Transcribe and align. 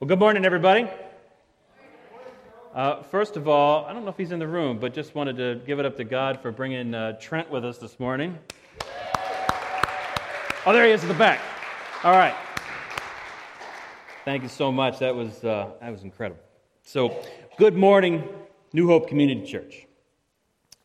Well, 0.00 0.08
good 0.08 0.18
morning, 0.18 0.46
everybody. 0.46 0.88
Uh, 2.74 3.02
first 3.02 3.36
of 3.36 3.48
all, 3.48 3.84
I 3.84 3.92
don't 3.92 4.02
know 4.02 4.10
if 4.10 4.16
he's 4.16 4.32
in 4.32 4.38
the 4.38 4.48
room, 4.48 4.78
but 4.78 4.94
just 4.94 5.14
wanted 5.14 5.36
to 5.36 5.60
give 5.66 5.78
it 5.78 5.84
up 5.84 5.98
to 5.98 6.04
God 6.04 6.40
for 6.40 6.50
bringing 6.50 6.94
uh, 6.94 7.18
Trent 7.20 7.50
with 7.50 7.66
us 7.66 7.76
this 7.76 8.00
morning. 8.00 8.38
Oh, 10.64 10.72
there 10.72 10.86
he 10.86 10.92
is 10.92 11.02
at 11.02 11.08
the 11.08 11.12
back. 11.12 11.38
All 12.02 12.12
right. 12.12 12.34
Thank 14.24 14.42
you 14.42 14.48
so 14.48 14.72
much. 14.72 15.00
That 15.00 15.14
was, 15.14 15.44
uh, 15.44 15.72
that 15.82 15.90
was 15.90 16.02
incredible. 16.02 16.40
So, 16.82 17.22
good 17.58 17.76
morning, 17.76 18.26
New 18.72 18.86
Hope 18.86 19.06
Community 19.06 19.46
Church. 19.46 19.86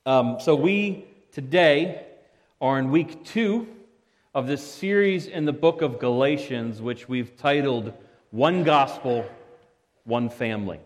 Um, 0.05 0.41
so, 0.41 0.55
we 0.57 1.05
today 1.31 2.05
are 2.59 2.77
in 2.79 2.91
week 2.91 3.23
two 3.23 3.65
of 4.33 4.45
this 4.45 4.61
series 4.61 5.27
in 5.27 5.45
the 5.45 5.53
book 5.53 5.81
of 5.81 5.99
Galatians, 5.99 6.81
which 6.81 7.07
we've 7.07 7.37
titled 7.37 7.93
one 8.35 8.65
gospel, 8.65 9.25
one 10.03 10.29
family. 10.29 10.77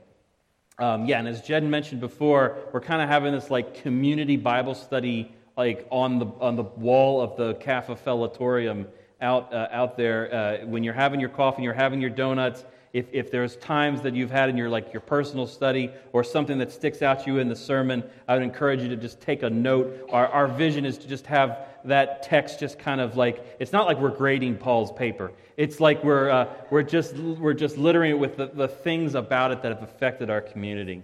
Um, 0.78 1.08
yeah, 1.08 1.18
and 1.18 1.28
as 1.28 1.42
Jed 1.42 1.64
mentioned 1.64 2.00
before, 2.00 2.60
we're 2.72 2.80
kind 2.80 3.02
of 3.02 3.10
having 3.10 3.34
this 3.34 3.50
like 3.50 3.82
community 3.82 4.38
Bible 4.38 4.76
study 4.76 5.32
like 5.58 5.88
on 5.90 6.20
the 6.20 6.28
on 6.40 6.56
the 6.56 6.64
wall 6.64 7.20
of 7.20 7.36
the 7.38 7.56
cafetellatorium 7.56 8.86
out 9.20 9.52
uh, 9.52 9.68
out 9.72 9.98
there 9.98 10.32
uh, 10.32 10.66
when 10.68 10.84
you're 10.84 10.94
having 10.94 11.20
your 11.20 11.30
coffee, 11.30 11.64
you're 11.64 11.74
having 11.74 12.00
your 12.00 12.12
donuts. 12.12 12.66
If, 12.92 13.06
if 13.12 13.30
there's 13.30 13.56
times 13.58 14.02
that 14.02 14.16
you've 14.16 14.32
had 14.32 14.50
in 14.50 14.58
your 14.58 14.70
like 14.70 14.92
your 14.94 15.02
personal 15.02 15.46
study 15.46 15.92
or 16.12 16.24
something 16.24 16.58
that 16.58 16.72
sticks 16.72 17.02
out 17.02 17.24
to 17.24 17.32
you 17.32 17.38
in 17.38 17.48
the 17.48 17.56
sermon, 17.56 18.04
I 18.28 18.34
would 18.34 18.44
encourage 18.44 18.82
you 18.82 18.90
to 18.90 18.98
just 18.98 19.22
take 19.22 19.44
a 19.44 19.50
note. 19.50 20.08
Our, 20.12 20.28
our 20.28 20.48
vision 20.48 20.86
is 20.86 20.98
to 21.00 21.08
just 21.08 21.28
have 21.28 21.68
that 21.86 22.24
text 22.24 22.60
just 22.60 22.80
kind 22.80 23.00
of 23.00 23.16
like 23.16 23.58
it's 23.60 23.72
not 23.72 23.86
like 23.86 24.00
we're 24.00 24.10
grading 24.10 24.58
Paul's 24.58 24.92
paper. 24.92 25.32
It's 25.56 25.80
like 25.80 26.04
we're, 26.04 26.30
uh, 26.30 26.48
we're, 26.70 26.84
just, 26.84 27.16
we're 27.18 27.54
just 27.54 27.78
littering 27.78 28.12
it 28.12 28.20
with 28.20 28.38
the, 28.38 28.48
the 28.48 28.68
things 28.68 29.14
about 29.14 29.52
it 29.52 29.62
that 29.62 29.74
have 29.74 29.84
affected 29.84 30.30
our 30.30 30.42
community. 30.42 31.04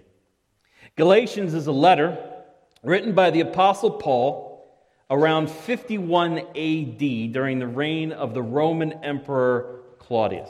Galatians 0.96 1.52
is 1.52 1.66
a 1.66 1.72
letter 1.72 2.16
written 2.82 3.12
by 3.12 3.30
the 3.30 3.40
Apostle 3.40 3.90
Paul 3.90 4.66
around 5.10 5.50
51 5.50 6.38
AD 6.38 6.98
during 7.32 7.58
the 7.58 7.66
reign 7.66 8.12
of 8.12 8.32
the 8.32 8.42
Roman 8.42 8.92
Emperor 9.04 9.82
Claudius. 9.98 10.48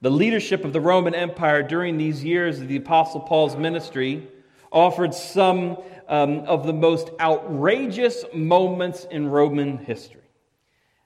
The 0.00 0.10
leadership 0.10 0.64
of 0.64 0.72
the 0.72 0.80
Roman 0.80 1.12
Empire 1.12 1.60
during 1.60 1.98
these 1.98 2.22
years 2.22 2.60
of 2.60 2.68
the 2.68 2.76
Apostle 2.76 3.18
Paul's 3.18 3.56
ministry 3.56 4.28
offered 4.70 5.12
some 5.12 5.76
um, 6.06 6.40
of 6.40 6.64
the 6.64 6.72
most 6.72 7.10
outrageous 7.18 8.24
moments 8.32 9.06
in 9.10 9.28
Roman 9.28 9.76
history. 9.78 10.20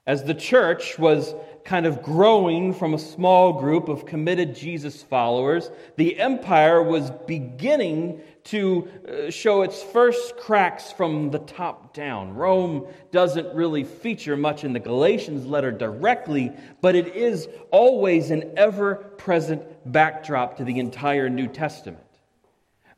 As 0.06 0.24
the 0.24 0.34
church 0.34 0.98
was 0.98 1.34
kind 1.64 1.86
of 1.86 2.02
growing 2.02 2.74
from 2.74 2.92
a 2.92 2.98
small 2.98 3.54
group 3.54 3.88
of 3.88 4.04
committed 4.04 4.54
Jesus 4.54 5.02
followers, 5.02 5.70
the 5.96 6.20
empire 6.20 6.82
was 6.82 7.10
beginning 7.26 8.20
to 8.44 8.88
uh, 9.08 9.30
show 9.30 9.62
its 9.62 9.82
first 9.82 10.36
cracks 10.36 10.90
from 10.92 11.30
the 11.30 11.38
top 11.40 11.94
down. 11.94 12.34
Rome 12.34 12.86
doesn't 13.10 13.54
really 13.54 13.84
feature 13.84 14.36
much 14.36 14.64
in 14.64 14.72
the 14.72 14.80
Galatians 14.80 15.46
letter 15.46 15.70
directly, 15.70 16.52
but 16.80 16.96
it 16.96 17.14
is 17.14 17.48
always 17.70 18.30
an 18.30 18.52
ever 18.56 18.96
present 18.96 19.62
backdrop 19.92 20.56
to 20.56 20.64
the 20.64 20.78
entire 20.78 21.28
New 21.28 21.46
Testament. 21.46 22.02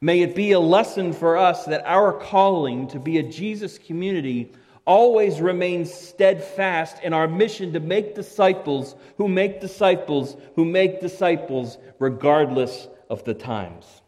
May 0.01 0.21
it 0.23 0.35
be 0.35 0.53
a 0.53 0.61
lesson 0.61 1.13
for 1.13 1.37
us 1.37 1.65
that 1.67 1.87
our 1.87 2.13
calling 2.13 2.89
to 2.89 2.99
be 2.99 3.19
a 3.19 3.23
Jesus 3.23 3.79
community 3.79 4.53
always 4.87 5.41
remains 5.41 5.93
steadfast 5.93 7.03
in 7.03 7.15
our 7.15 7.27
mission 7.27 7.73
to 7.73 7.81
make 7.81 8.15
disciples 8.15 8.97
who 9.17 9.29
make 9.29 9.61
disciples 9.61 10.37
who 10.57 10.65
make 10.65 11.01
disciples 11.01 11.79
regardless 11.99 12.89
of 13.09 13.25
the 13.25 13.33
times. 13.33 14.03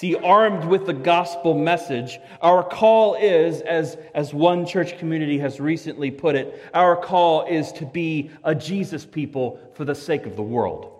See, 0.00 0.14
armed 0.14 0.64
with 0.64 0.86
the 0.86 0.94
gospel 0.94 1.52
message, 1.52 2.20
our 2.40 2.62
call 2.62 3.16
is, 3.16 3.60
as, 3.60 3.98
as 4.14 4.32
one 4.32 4.64
church 4.64 4.96
community 4.98 5.38
has 5.40 5.60
recently 5.60 6.10
put 6.10 6.36
it, 6.36 6.64
our 6.72 6.96
call 6.96 7.44
is 7.44 7.70
to 7.72 7.84
be 7.84 8.30
a 8.42 8.54
Jesus 8.54 9.04
people 9.04 9.60
for 9.74 9.84
the 9.84 9.94
sake 9.94 10.24
of 10.24 10.36
the 10.36 10.42
world. 10.42 10.99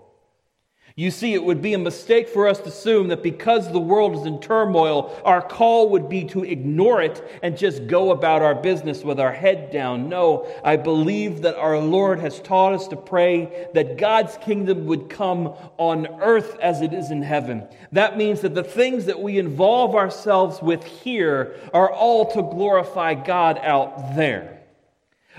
You 1.01 1.11
see, 1.11 1.33
it 1.33 1.43
would 1.43 1.63
be 1.63 1.73
a 1.73 1.79
mistake 1.79 2.29
for 2.29 2.47
us 2.47 2.59
to 2.59 2.69
assume 2.69 3.09
that 3.09 3.23
because 3.23 3.73
the 3.73 3.81
world 3.81 4.17
is 4.17 4.27
in 4.27 4.39
turmoil, 4.39 5.19
our 5.25 5.41
call 5.41 5.89
would 5.89 6.11
be 6.11 6.25
to 6.25 6.45
ignore 6.45 7.01
it 7.01 7.27
and 7.43 7.57
just 7.57 7.87
go 7.87 8.11
about 8.11 8.43
our 8.43 8.55
business 8.55 9.03
with 9.03 9.19
our 9.19 9.33
head 9.33 9.71
down. 9.71 10.11
No, 10.11 10.47
I 10.63 10.77
believe 10.77 11.41
that 11.41 11.57
our 11.57 11.79
Lord 11.79 12.21
has 12.21 12.39
taught 12.41 12.75
us 12.75 12.87
to 12.89 12.97
pray 12.97 13.69
that 13.73 13.97
God's 13.97 14.37
kingdom 14.43 14.85
would 14.85 15.09
come 15.09 15.55
on 15.79 16.07
earth 16.21 16.59
as 16.61 16.83
it 16.83 16.93
is 16.93 17.11
in 17.11 17.23
heaven. 17.23 17.67
That 17.93 18.19
means 18.19 18.43
that 18.43 18.55
the 18.55 18.63
things 18.63 19.07
that 19.07 19.23
we 19.23 19.39
involve 19.39 19.95
ourselves 19.95 20.61
with 20.61 20.85
here 20.85 21.57
are 21.73 21.91
all 21.91 22.31
to 22.33 22.43
glorify 22.43 23.15
God 23.15 23.59
out 23.63 24.17
there. 24.17 24.60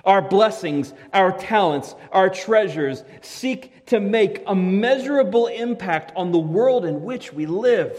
Our 0.04 0.22
blessings, 0.22 0.94
our 1.14 1.32
talents, 1.32 1.96
our 2.12 2.30
treasures 2.30 3.04
seek 3.22 3.86
to 3.88 4.00
make 4.00 4.44
a 4.48 4.56
measurable 4.56 5.48
impact 5.48 6.12
on 6.16 6.32
the 6.32 6.40
world 6.40 6.86
in 6.86 7.04
which 7.04 7.34
we 7.34 7.46
live. 7.46 7.98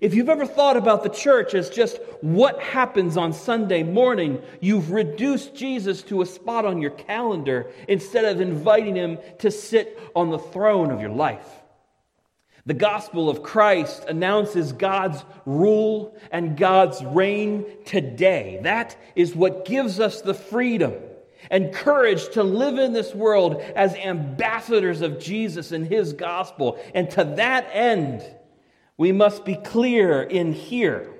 If 0.00 0.14
you've 0.14 0.28
ever 0.28 0.46
thought 0.46 0.76
about 0.76 1.04
the 1.04 1.08
church 1.08 1.54
as 1.54 1.70
just 1.70 1.98
what 2.22 2.60
happens 2.60 3.16
on 3.16 3.32
Sunday 3.32 3.82
morning, 3.82 4.42
you've 4.60 4.90
reduced 4.90 5.54
Jesus 5.54 6.02
to 6.04 6.22
a 6.22 6.26
spot 6.26 6.64
on 6.64 6.82
your 6.82 6.90
calendar 6.90 7.70
instead 7.86 8.24
of 8.24 8.40
inviting 8.40 8.96
him 8.96 9.18
to 9.38 9.50
sit 9.50 9.98
on 10.16 10.30
the 10.30 10.38
throne 10.38 10.90
of 10.90 11.00
your 11.00 11.10
life. 11.10 11.48
The 12.66 12.74
gospel 12.74 13.30
of 13.30 13.42
Christ 13.42 14.04
announces 14.08 14.72
God's 14.72 15.24
rule 15.46 16.16
and 16.30 16.56
God's 16.56 17.02
reign 17.04 17.64
today. 17.84 18.60
That 18.62 18.96
is 19.14 19.34
what 19.34 19.64
gives 19.64 20.00
us 20.00 20.20
the 20.20 20.34
freedom 20.34 20.94
and 21.50 21.72
courage 21.72 22.28
to 22.30 22.42
live 22.42 22.78
in 22.78 22.92
this 22.92 23.14
world 23.14 23.60
as 23.76 23.94
ambassadors 23.94 25.00
of 25.00 25.18
Jesus 25.18 25.72
and 25.72 25.86
his 25.86 26.12
gospel. 26.12 26.78
And 26.94 27.10
to 27.10 27.24
that 27.36 27.68
end, 27.72 28.22
we 28.96 29.12
must 29.12 29.44
be 29.44 29.56
clear 29.56 30.22
in 30.22 30.52
here 30.52 31.12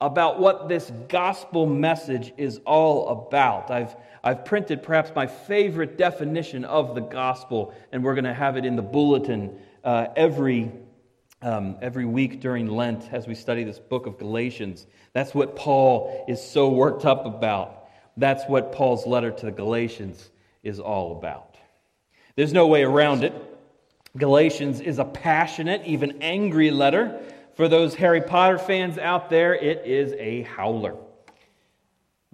about 0.00 0.38
what 0.38 0.68
this 0.68 0.90
gospel 1.08 1.66
message 1.66 2.32
is 2.36 2.60
all 2.66 3.08
about. 3.08 3.70
I've, 3.70 3.96
I've 4.22 4.44
printed 4.44 4.82
perhaps 4.82 5.12
my 5.14 5.26
favorite 5.26 5.96
definition 5.96 6.64
of 6.64 6.94
the 6.94 7.00
gospel, 7.00 7.74
and 7.92 8.02
we're 8.02 8.14
going 8.14 8.24
to 8.24 8.34
have 8.34 8.56
it 8.56 8.64
in 8.64 8.76
the 8.76 8.82
bulletin 8.82 9.58
uh, 9.82 10.08
every, 10.16 10.72
um, 11.40 11.78
every 11.80 12.04
week 12.04 12.40
during 12.40 12.66
Lent 12.66 13.12
as 13.12 13.26
we 13.26 13.34
study 13.34 13.64
this 13.64 13.78
book 13.78 14.06
of 14.06 14.18
Galatians. 14.18 14.86
That's 15.12 15.34
what 15.34 15.56
Paul 15.56 16.24
is 16.28 16.42
so 16.42 16.68
worked 16.68 17.04
up 17.04 17.24
about. 17.24 17.83
That's 18.16 18.44
what 18.48 18.72
Paul's 18.72 19.06
letter 19.06 19.30
to 19.30 19.46
the 19.46 19.52
Galatians 19.52 20.30
is 20.62 20.80
all 20.80 21.18
about. 21.18 21.56
There's 22.36 22.52
no 22.52 22.66
way 22.66 22.82
around 22.82 23.24
it. 23.24 23.32
Galatians 24.16 24.80
is 24.80 24.98
a 24.98 25.04
passionate, 25.04 25.82
even 25.84 26.22
angry 26.22 26.70
letter. 26.70 27.20
For 27.54 27.68
those 27.68 27.94
Harry 27.94 28.20
Potter 28.20 28.58
fans 28.58 28.98
out 28.98 29.30
there, 29.30 29.54
it 29.54 29.86
is 29.86 30.12
a 30.18 30.42
howler. 30.42 30.96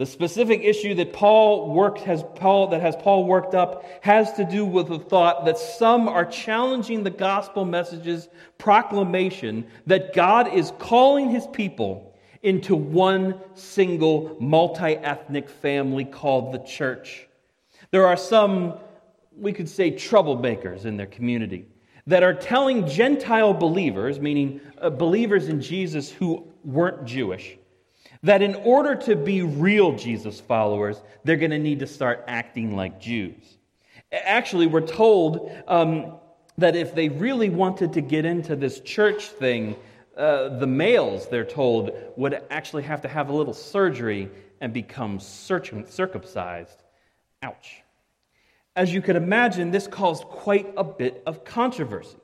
The 0.00 0.06
specific 0.06 0.62
issue 0.62 0.94
that 0.94 1.12
Paul 1.12 1.74
worked 1.74 2.00
has 2.00 2.24
Paul 2.36 2.68
that 2.68 2.80
has 2.80 2.96
Paul 2.96 3.26
worked 3.26 3.54
up 3.54 3.84
has 4.00 4.32
to 4.34 4.46
do 4.46 4.64
with 4.64 4.88
the 4.88 4.98
thought 4.98 5.44
that 5.44 5.58
some 5.58 6.08
are 6.08 6.24
challenging 6.24 7.02
the 7.02 7.10
gospel 7.10 7.66
message's 7.66 8.30
proclamation 8.56 9.66
that 9.86 10.14
God 10.14 10.54
is 10.54 10.72
calling 10.78 11.28
his 11.28 11.46
people 11.48 12.09
into 12.42 12.74
one 12.74 13.34
single 13.54 14.36
multi 14.40 14.96
ethnic 14.96 15.48
family 15.48 16.04
called 16.04 16.52
the 16.52 16.58
church. 16.58 17.26
There 17.90 18.06
are 18.06 18.16
some, 18.16 18.74
we 19.36 19.52
could 19.52 19.68
say, 19.68 19.90
troublemakers 19.90 20.84
in 20.84 20.96
their 20.96 21.06
community 21.06 21.66
that 22.06 22.22
are 22.22 22.34
telling 22.34 22.88
Gentile 22.88 23.52
believers, 23.52 24.20
meaning 24.20 24.60
uh, 24.80 24.90
believers 24.90 25.48
in 25.48 25.60
Jesus 25.60 26.10
who 26.10 26.46
weren't 26.64 27.04
Jewish, 27.04 27.56
that 28.22 28.42
in 28.42 28.54
order 28.56 28.94
to 28.94 29.16
be 29.16 29.42
real 29.42 29.96
Jesus 29.96 30.40
followers, 30.40 31.00
they're 31.24 31.36
going 31.36 31.50
to 31.50 31.58
need 31.58 31.80
to 31.80 31.86
start 31.86 32.24
acting 32.26 32.76
like 32.76 33.00
Jews. 33.00 33.58
Actually, 34.12 34.66
we're 34.66 34.80
told 34.80 35.50
um, 35.68 36.14
that 36.58 36.74
if 36.74 36.94
they 36.94 37.08
really 37.08 37.48
wanted 37.48 37.92
to 37.92 38.00
get 38.00 38.24
into 38.24 38.56
this 38.56 38.80
church 38.80 39.28
thing, 39.28 39.76
uh, 40.16 40.58
the 40.58 40.66
males, 40.66 41.28
they're 41.28 41.44
told, 41.44 41.90
would 42.16 42.42
actually 42.50 42.82
have 42.82 43.00
to 43.02 43.08
have 43.08 43.28
a 43.30 43.32
little 43.32 43.54
surgery 43.54 44.28
and 44.60 44.72
become 44.72 45.18
circumcised. 45.18 46.82
Ouch. 47.42 47.82
As 48.76 48.92
you 48.92 49.02
can 49.02 49.16
imagine, 49.16 49.70
this 49.70 49.86
caused 49.86 50.24
quite 50.24 50.72
a 50.76 50.84
bit 50.84 51.22
of 51.26 51.44
controversy. 51.44 52.18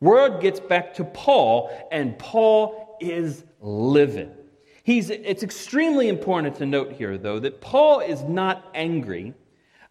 Word 0.00 0.40
gets 0.42 0.60
back 0.60 0.94
to 0.94 1.04
Paul, 1.04 1.70
and 1.90 2.18
Paul 2.18 2.98
is 3.00 3.44
livid. 3.60 4.32
He's, 4.82 5.10
it's 5.10 5.42
extremely 5.42 6.08
important 6.08 6.56
to 6.56 6.66
note 6.66 6.92
here, 6.92 7.18
though, 7.18 7.38
that 7.40 7.60
Paul 7.60 8.00
is 8.00 8.22
not 8.22 8.70
angry 8.74 9.34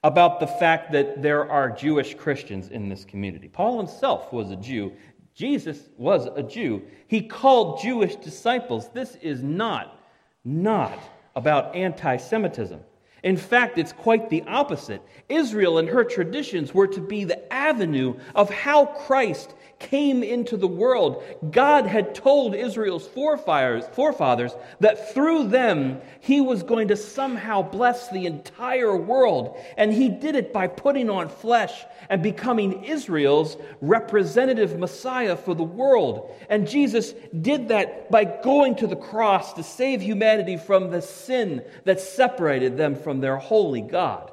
about 0.04 0.40
the 0.40 0.48
fact 0.48 0.92
that 0.92 1.22
there 1.22 1.50
are 1.52 1.70
Jewish 1.70 2.14
Christians 2.16 2.70
in 2.70 2.88
this 2.88 3.04
community. 3.04 3.48
Paul 3.48 3.78
himself 3.78 4.32
was 4.32 4.52
a 4.52 4.56
Jew. 4.56 4.94
Jesus 5.36 5.90
was 5.98 6.28
a 6.36 6.42
Jew. 6.42 6.82
He 7.08 7.22
called 7.22 7.82
Jewish 7.82 8.16
disciples. 8.16 8.90
This 8.94 9.16
is 9.22 9.44
not, 9.44 10.00
not 10.46 10.98
about 11.36 11.76
anti 11.76 12.18
Semitism. 12.18 12.80
In 13.22 13.36
fact, 13.36 13.78
it's 13.78 13.92
quite 13.92 14.30
the 14.30 14.44
opposite. 14.44 15.02
Israel 15.28 15.80
and 15.80 15.90
her 15.90 16.04
traditions 16.04 16.74
were 16.74 16.88
to 16.88 17.02
be 17.02 17.24
the 17.24 17.52
avenue 17.52 18.16
of 18.34 18.50
how 18.50 18.86
Christ 18.86 19.56
came 19.80 20.24
into 20.24 20.58
the 20.58 20.68
world. 20.68 21.24
God 21.52 21.86
had 21.86 22.16
told 22.16 22.56
Israel's 22.56 23.08
forefathers, 23.08 23.86
forefathers 23.94 24.56
that 24.80 25.14
through 25.14 25.50
them 25.50 26.02
he 26.22 26.42
was 26.42 26.64
going 26.64 26.88
to 26.90 26.96
somehow 26.96 27.62
bless 27.62 28.10
the 28.10 28.26
entire 28.26 28.96
world. 28.96 29.58
And 29.78 29.92
he 29.92 30.10
did 30.10 30.36
it 30.36 30.54
by 30.54 30.68
putting 30.68 31.10
on 31.10 31.30
flesh 31.30 31.84
and 32.10 32.24
becoming 32.24 32.86
Israel's 32.86 33.58
representative 33.82 34.78
Messiah 34.78 35.36
for 35.36 35.54
the 35.54 35.64
world. 35.64 36.32
And 36.50 36.68
Jesus 36.68 37.14
did 37.42 37.68
that 37.68 38.10
by 38.10 38.24
going 38.24 38.76
to 38.78 38.88
the 38.88 38.96
cross 38.96 39.54
to 39.54 39.64
save 39.64 40.02
humanity 40.02 40.58
from 40.58 40.90
the 40.90 41.02
sin 41.02 41.64
that 41.84 42.00
separated 42.00 42.78
them 42.78 42.96
from 42.96 43.20
their 43.20 43.38
holy 43.38 43.82
God. 43.82 44.32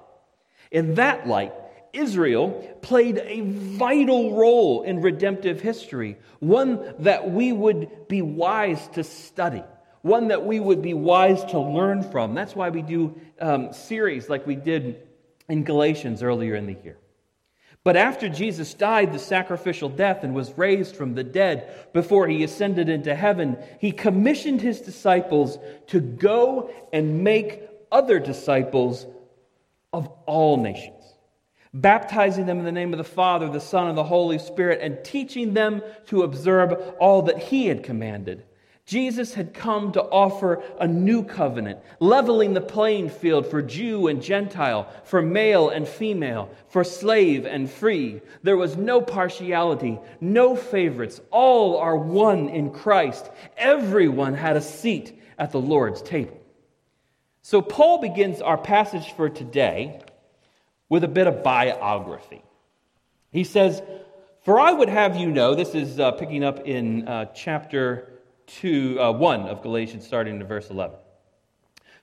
In 0.71 0.95
that 0.95 1.27
light, 1.27 1.53
Israel 1.93 2.51
played 2.81 3.19
a 3.19 3.43
vital 3.43 4.35
role 4.35 4.83
in 4.83 5.01
redemptive 5.01 5.61
history, 5.61 6.17
one 6.41 6.95
that 7.01 7.31
we 7.31 7.53
would 7.53 8.09
be 8.09 8.23
wise 8.23 8.89
to 8.89 9.05
study, 9.05 9.63
one 10.01 10.29
that 10.29 10.45
we 10.45 10.59
would 10.59 10.81
be 10.81 10.95
wise 10.95 11.45
to 11.47 11.59
learn 11.59 12.03
from. 12.11 12.35
That's 12.35 12.57
why 12.57 12.71
we 12.71 12.83
do 12.83 13.21
um, 13.41 13.73
series 13.73 14.29
like 14.29 14.47
we 14.47 14.57
did 14.57 15.07
in 15.49 15.65
Galatians 15.65 16.23
earlier 16.23 16.55
in 16.55 16.67
the 16.67 16.77
year. 16.83 16.99
But 17.85 17.97
after 17.97 18.29
Jesus 18.29 18.75
died 18.75 19.13
the 19.13 19.19
sacrificial 19.19 19.89
death 19.89 20.23
and 20.23 20.35
was 20.35 20.57
raised 20.57 20.95
from 20.95 21.15
the 21.15 21.25
dead 21.25 21.89
before 21.93 22.29
he 22.29 22.45
ascended 22.45 22.89
into 22.89 23.15
heaven, 23.15 23.59
he 23.81 23.91
commissioned 23.91 24.61
his 24.61 24.81
disciples 24.81 25.59
to 25.89 26.01
go 26.01 26.71
and 26.93 27.25
make 27.25 27.69
other 27.91 28.21
disciples 28.21 29.05
of 29.93 30.09
all 30.27 30.57
nations 30.57 31.02
baptizing 31.75 32.47
them 32.47 32.59
in 32.59 32.65
the 32.65 32.73
name 32.73 32.93
of 32.93 32.99
the 32.99 33.05
Father, 33.05 33.49
the 33.49 33.61
Son, 33.61 33.89
and 33.89 33.97
the 33.97 34.05
Holy 34.05 34.39
Spirit, 34.39 34.81
and 34.83 35.05
teaching 35.05 35.55
them 35.55 35.83
to 36.07 36.23
observe 36.23 36.73
all 36.99 37.23
that 37.23 37.39
He 37.39 37.67
had 37.67 37.83
commanded. 37.83 38.45
Jesus 38.85 39.33
had 39.35 39.55
come 39.55 39.93
to 39.93 40.03
offer 40.03 40.63
a 40.81 40.89
new 40.89 41.23
covenant, 41.23 41.79
leveling 42.01 42.53
the 42.53 42.61
playing 42.61 43.11
field 43.11 43.47
for 43.47 43.63
Jew 43.63 44.09
and 44.09 44.21
Gentile, 44.21 44.89
for 45.05 45.23
male 45.23 45.71
and 45.71 45.87
female, 45.87 46.51
for 46.69 46.83
slave 46.83 47.47
and 47.47 47.71
free. 47.71 48.21
There 48.43 48.57
was 48.57 48.77
no 48.77 49.01
partiality, 49.01 50.01
no 50.21 50.57
favorites. 50.57 51.21
All 51.31 51.79
are 51.79 51.97
one 51.97 52.49
in 52.49 52.71
Christ. 52.71 53.31
Everyone 53.57 54.35
had 54.35 54.57
a 54.57 54.63
seat 54.63 55.19
at 55.39 55.53
the 55.53 55.61
Lord's 55.61 56.03
table. 56.03 56.39
So, 57.41 57.63
Paul 57.63 57.99
begins 57.99 58.41
our 58.41 58.59
passage 58.59 59.13
for 59.13 59.29
today 59.29 60.01
with 60.93 61.05
a 61.05 61.09
bit 61.09 61.27
of 61.27 61.43
biography. 61.43 62.43
He 63.31 63.45
says, 63.45 63.81
For 64.43 64.61
I 64.61 64.73
would 64.73 64.91
have 64.91 65.17
you 65.17 65.31
know, 65.31 65.55
this 65.55 65.75
is 65.75 65.99
uh, 65.99 66.13
picking 66.13 66.45
up 66.45 66.67
in 66.67 67.09
uh, 67.09 67.25
chapter 67.35 68.21
two, 68.47 69.01
uh, 69.01 69.11
1 69.11 69.49
of 69.49 69.63
Galatians, 69.63 70.07
starting 70.07 70.39
in 70.39 70.47
verse 70.47 70.69
11. 70.69 70.99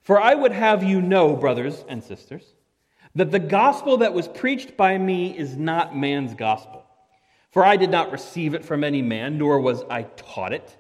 For 0.01 0.19
I 0.19 0.33
would 0.33 0.53
have 0.53 0.81
you 0.83 1.03
know, 1.03 1.35
brothers 1.35 1.85
and 1.87 2.03
sisters, 2.03 2.55
that 3.13 3.29
the 3.29 3.37
gospel 3.37 3.97
that 3.97 4.15
was 4.15 4.27
preached 4.27 4.75
by 4.75 4.97
me 4.97 5.37
is 5.37 5.55
not 5.55 5.95
man's 5.95 6.33
gospel. 6.33 6.83
For 7.51 7.63
I 7.63 7.77
did 7.77 7.91
not 7.91 8.11
receive 8.11 8.55
it 8.55 8.65
from 8.65 8.83
any 8.83 9.03
man, 9.03 9.37
nor 9.37 9.61
was 9.61 9.83
I 9.87 10.01
taught 10.01 10.51
it. 10.51 10.75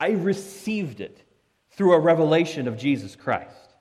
I 0.00 0.10
received 0.10 1.00
it 1.00 1.22
through 1.70 1.92
a 1.92 2.00
revelation 2.00 2.66
of 2.66 2.76
Jesus 2.76 3.14
Christ. 3.14 3.73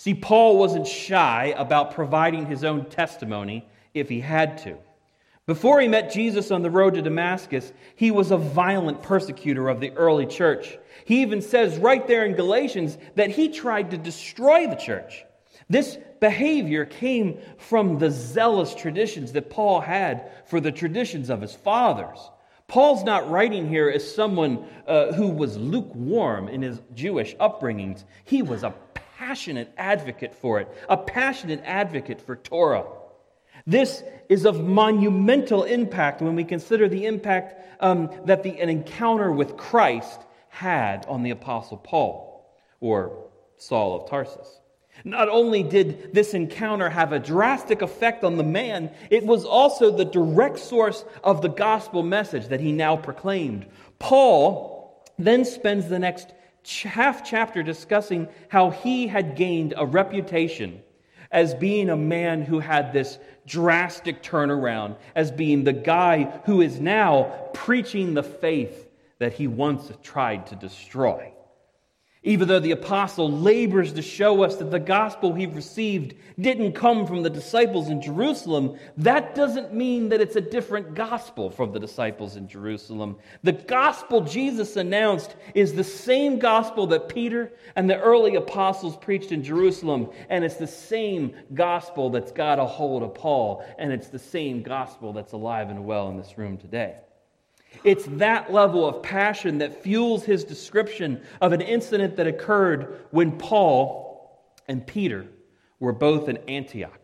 See, 0.00 0.14
Paul 0.14 0.56
wasn't 0.56 0.86
shy 0.86 1.52
about 1.58 1.92
providing 1.92 2.46
his 2.46 2.64
own 2.64 2.86
testimony 2.86 3.68
if 3.92 4.08
he 4.08 4.20
had 4.20 4.56
to. 4.62 4.78
Before 5.44 5.78
he 5.78 5.88
met 5.88 6.10
Jesus 6.10 6.50
on 6.50 6.62
the 6.62 6.70
road 6.70 6.94
to 6.94 7.02
Damascus, 7.02 7.70
he 7.96 8.10
was 8.10 8.30
a 8.30 8.38
violent 8.38 9.02
persecutor 9.02 9.68
of 9.68 9.78
the 9.78 9.90
early 9.90 10.24
church. 10.24 10.78
He 11.04 11.20
even 11.20 11.42
says 11.42 11.76
right 11.76 12.06
there 12.06 12.24
in 12.24 12.32
Galatians 12.32 12.96
that 13.16 13.28
he 13.28 13.50
tried 13.50 13.90
to 13.90 13.98
destroy 13.98 14.66
the 14.66 14.74
church. 14.74 15.22
This 15.68 15.98
behavior 16.18 16.86
came 16.86 17.38
from 17.58 17.98
the 17.98 18.10
zealous 18.10 18.74
traditions 18.74 19.32
that 19.32 19.50
Paul 19.50 19.82
had 19.82 20.30
for 20.46 20.60
the 20.62 20.72
traditions 20.72 21.28
of 21.28 21.42
his 21.42 21.54
fathers. 21.54 22.18
Paul's 22.68 23.04
not 23.04 23.28
writing 23.28 23.68
here 23.68 23.90
as 23.90 24.14
someone 24.14 24.64
uh, 24.86 25.12
who 25.12 25.28
was 25.28 25.58
lukewarm 25.58 26.48
in 26.48 26.62
his 26.62 26.80
Jewish 26.94 27.36
upbringings. 27.36 28.04
He 28.24 28.40
was 28.40 28.62
a 28.62 28.72
passionate 29.30 29.72
advocate 29.78 30.34
for 30.34 30.58
it, 30.58 30.68
a 30.88 30.96
passionate 30.96 31.62
advocate 31.64 32.20
for 32.20 32.34
Torah. 32.34 32.84
This 33.64 34.02
is 34.28 34.44
of 34.44 34.60
monumental 34.60 35.62
impact 35.62 36.20
when 36.20 36.34
we 36.34 36.42
consider 36.42 36.88
the 36.88 37.06
impact 37.06 37.54
um, 37.78 38.10
that 38.24 38.42
the, 38.42 38.60
an 38.60 38.68
encounter 38.68 39.30
with 39.30 39.56
Christ 39.56 40.20
had 40.48 41.06
on 41.06 41.22
the 41.22 41.30
Apostle 41.30 41.76
Paul, 41.76 42.52
or 42.80 43.28
Saul 43.56 44.00
of 44.02 44.10
Tarsus. 44.10 44.48
Not 45.04 45.28
only 45.28 45.62
did 45.62 46.12
this 46.12 46.34
encounter 46.34 46.90
have 46.90 47.12
a 47.12 47.20
drastic 47.20 47.82
effect 47.82 48.24
on 48.24 48.36
the 48.36 48.42
man, 48.42 48.90
it 49.10 49.24
was 49.24 49.44
also 49.44 49.96
the 49.96 50.04
direct 50.04 50.58
source 50.58 51.04
of 51.22 51.40
the 51.40 51.48
gospel 51.48 52.02
message 52.02 52.48
that 52.48 52.58
he 52.58 52.72
now 52.72 52.96
proclaimed. 52.96 53.66
Paul 54.00 55.06
then 55.20 55.44
spends 55.44 55.88
the 55.88 56.00
next 56.00 56.32
half 56.84 57.24
chapter 57.24 57.62
discussing 57.62 58.28
how 58.48 58.70
he 58.70 59.06
had 59.06 59.36
gained 59.36 59.74
a 59.76 59.86
reputation 59.86 60.82
as 61.32 61.54
being 61.54 61.90
a 61.90 61.96
man 61.96 62.42
who 62.42 62.58
had 62.58 62.92
this 62.92 63.18
drastic 63.46 64.22
turnaround, 64.22 64.96
as 65.14 65.30
being 65.30 65.64
the 65.64 65.72
guy 65.72 66.24
who 66.44 66.60
is 66.60 66.80
now 66.80 67.24
preaching 67.54 68.14
the 68.14 68.22
faith 68.22 68.88
that 69.18 69.32
he 69.32 69.46
once 69.46 69.90
tried 70.02 70.46
to 70.46 70.56
destroy. 70.56 71.32
Even 72.22 72.48
though 72.48 72.60
the 72.60 72.72
apostle 72.72 73.32
labors 73.32 73.94
to 73.94 74.02
show 74.02 74.42
us 74.42 74.56
that 74.56 74.70
the 74.70 74.78
gospel 74.78 75.32
he 75.32 75.46
received 75.46 76.14
didn't 76.38 76.74
come 76.74 77.06
from 77.06 77.22
the 77.22 77.30
disciples 77.30 77.88
in 77.88 78.02
Jerusalem, 78.02 78.78
that 78.98 79.34
doesn't 79.34 79.72
mean 79.72 80.10
that 80.10 80.20
it's 80.20 80.36
a 80.36 80.40
different 80.42 80.94
gospel 80.94 81.48
from 81.48 81.72
the 81.72 81.80
disciples 81.80 82.36
in 82.36 82.46
Jerusalem. 82.46 83.16
The 83.42 83.52
gospel 83.52 84.20
Jesus 84.20 84.76
announced 84.76 85.34
is 85.54 85.72
the 85.72 85.82
same 85.82 86.38
gospel 86.38 86.86
that 86.88 87.08
Peter 87.08 87.54
and 87.74 87.88
the 87.88 87.98
early 87.98 88.34
apostles 88.34 88.98
preached 88.98 89.32
in 89.32 89.42
Jerusalem, 89.42 90.10
and 90.28 90.44
it's 90.44 90.56
the 90.56 90.66
same 90.66 91.34
gospel 91.54 92.10
that's 92.10 92.32
got 92.32 92.58
a 92.58 92.66
hold 92.66 93.02
of 93.02 93.14
Paul, 93.14 93.64
and 93.78 93.90
it's 93.94 94.08
the 94.08 94.18
same 94.18 94.62
gospel 94.62 95.14
that's 95.14 95.32
alive 95.32 95.70
and 95.70 95.86
well 95.86 96.10
in 96.10 96.18
this 96.18 96.36
room 96.36 96.58
today. 96.58 96.96
It's 97.84 98.04
that 98.06 98.52
level 98.52 98.86
of 98.86 99.02
passion 99.02 99.58
that 99.58 99.82
fuels 99.82 100.24
his 100.24 100.44
description 100.44 101.22
of 101.40 101.52
an 101.52 101.60
incident 101.60 102.16
that 102.16 102.26
occurred 102.26 103.00
when 103.10 103.32
Paul 103.38 104.56
and 104.68 104.86
Peter 104.86 105.26
were 105.78 105.92
both 105.92 106.28
in 106.28 106.36
Antioch. 106.48 107.00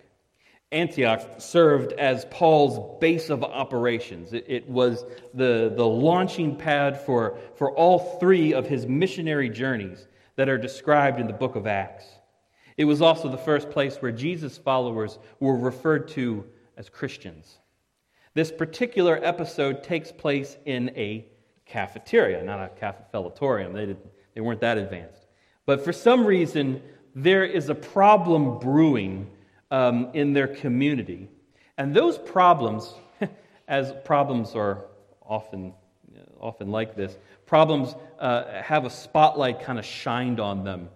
Antioch 0.72 1.22
served 1.38 1.92
as 1.92 2.24
Paul's 2.26 2.98
base 3.00 3.30
of 3.30 3.44
operations. 3.44 4.32
It, 4.32 4.44
it, 4.48 4.68
was 4.68 5.04
the, 5.32 5.72
the 5.74 5.86
launching 5.86 6.56
pad 6.56 7.00
for, 7.00 7.38
for 7.54 7.70
all 7.72 8.18
three 8.18 8.52
of 8.52 8.66
his 8.66 8.86
missionary 8.86 9.48
journeys 9.48 10.08
that 10.34 10.48
are 10.48 10.58
described 10.58 11.20
in 11.20 11.26
the 11.26 11.32
book 11.32 11.56
of 11.56 11.66
Acts. 11.66 12.04
It 12.76 12.84
was 12.84 13.00
also 13.00 13.28
the 13.30 13.38
first 13.38 13.70
place 13.70 13.96
where 13.96 14.12
Jesus' 14.12 14.58
followers 14.58 15.18
were 15.40 15.56
referred 15.56 16.08
to 16.08 16.44
as 16.76 16.88
Christians. 16.88 17.58
This 18.36 18.52
particular 18.52 19.18
episode 19.24 19.82
takes 19.82 20.12
place 20.12 20.58
in 20.66 20.90
a 20.94 21.24
cafeteria, 21.64 22.44
not 22.44 22.60
a 22.60 22.70
cafetellatorium. 22.78 23.72
They, 23.72 23.86
didn't, 23.86 24.06
they 24.34 24.42
weren't 24.42 24.60
that 24.60 24.76
advanced. 24.76 25.26
But 25.64 25.82
for 25.82 25.90
some 25.90 26.26
reason, 26.26 26.82
there 27.14 27.46
is 27.46 27.70
a 27.70 27.74
problem 27.74 28.58
brewing 28.58 29.30
um, 29.70 30.10
in 30.12 30.34
their 30.34 30.48
community. 30.48 31.30
And 31.78 31.96
those 31.96 32.18
problems, 32.18 32.92
as 33.68 33.94
problems 34.04 34.54
are 34.54 34.84
often, 35.22 35.72
often 36.38 36.70
like 36.70 36.94
this, 36.94 37.16
problems 37.46 37.94
uh, 38.18 38.60
have 38.60 38.84
a 38.84 38.90
spotlight 38.90 39.62
kind 39.62 39.78
of 39.78 39.86
shined 39.86 40.40
on 40.40 40.62
them 40.62 40.90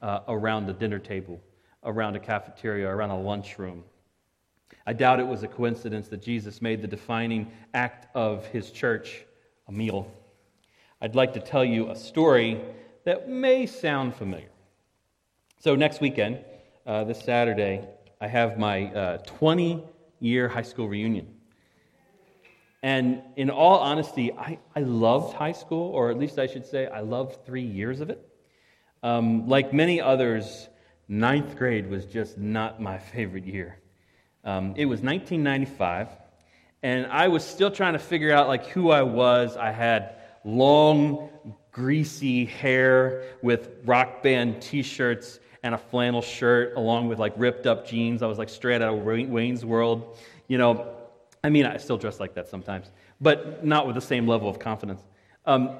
uh, 0.00 0.20
around 0.28 0.64
the 0.64 0.72
dinner 0.72 0.98
table, 0.98 1.42
around 1.84 2.16
a 2.16 2.20
cafeteria, 2.20 2.88
around 2.88 3.10
a 3.10 3.20
lunchroom. 3.20 3.84
I 4.86 4.92
doubt 4.92 5.18
it 5.18 5.26
was 5.26 5.42
a 5.42 5.48
coincidence 5.48 6.08
that 6.08 6.22
Jesus 6.22 6.62
made 6.62 6.80
the 6.80 6.86
defining 6.86 7.50
act 7.74 8.06
of 8.14 8.46
his 8.46 8.70
church 8.70 9.24
a 9.66 9.72
meal. 9.72 10.08
I'd 11.00 11.16
like 11.16 11.32
to 11.32 11.40
tell 11.40 11.64
you 11.64 11.90
a 11.90 11.96
story 11.96 12.60
that 13.04 13.28
may 13.28 13.66
sound 13.66 14.14
familiar. 14.14 14.48
So, 15.58 15.74
next 15.74 16.00
weekend, 16.00 16.38
uh, 16.86 17.02
this 17.04 17.20
Saturday, 17.20 17.84
I 18.20 18.28
have 18.28 18.58
my 18.58 19.18
20 19.26 19.74
uh, 19.74 19.78
year 20.20 20.48
high 20.48 20.62
school 20.62 20.88
reunion. 20.88 21.26
And 22.82 23.22
in 23.34 23.50
all 23.50 23.78
honesty, 23.80 24.32
I, 24.32 24.58
I 24.76 24.80
loved 24.80 25.34
high 25.34 25.52
school, 25.52 25.90
or 25.90 26.10
at 26.10 26.18
least 26.18 26.38
I 26.38 26.46
should 26.46 26.64
say, 26.64 26.86
I 26.86 27.00
loved 27.00 27.44
three 27.44 27.64
years 27.64 28.00
of 28.00 28.10
it. 28.10 28.24
Um, 29.02 29.48
like 29.48 29.72
many 29.72 30.00
others, 30.00 30.68
ninth 31.08 31.56
grade 31.56 31.90
was 31.90 32.04
just 32.04 32.38
not 32.38 32.80
my 32.80 32.98
favorite 33.12 33.44
year. 33.44 33.78
Um, 34.46 34.74
it 34.76 34.86
was 34.86 35.00
1995, 35.00 36.08
and 36.84 37.06
I 37.06 37.26
was 37.26 37.44
still 37.44 37.70
trying 37.70 37.94
to 37.94 37.98
figure 37.98 38.32
out 38.32 38.46
like 38.46 38.66
who 38.68 38.90
I 38.92 39.02
was. 39.02 39.56
I 39.56 39.72
had 39.72 40.14
long, 40.44 41.30
greasy 41.72 42.44
hair 42.44 43.24
with 43.42 43.70
rock 43.84 44.22
band 44.22 44.62
T-shirts 44.62 45.40
and 45.64 45.74
a 45.74 45.78
flannel 45.78 46.22
shirt, 46.22 46.76
along 46.76 47.08
with 47.08 47.18
like 47.18 47.32
ripped 47.36 47.66
up 47.66 47.88
jeans. 47.88 48.22
I 48.22 48.26
was 48.26 48.38
like 48.38 48.48
straight 48.48 48.80
out 48.80 48.94
of 48.94 49.02
Wayne's 49.02 49.64
World. 49.64 50.16
You 50.46 50.58
know, 50.58 50.94
I 51.42 51.50
mean, 51.50 51.66
I 51.66 51.76
still 51.78 51.98
dress 51.98 52.20
like 52.20 52.34
that 52.34 52.48
sometimes, 52.48 52.92
but 53.20 53.66
not 53.66 53.84
with 53.84 53.96
the 53.96 54.00
same 54.00 54.28
level 54.28 54.48
of 54.48 54.60
confidence. 54.60 55.02
Um, 55.44 55.70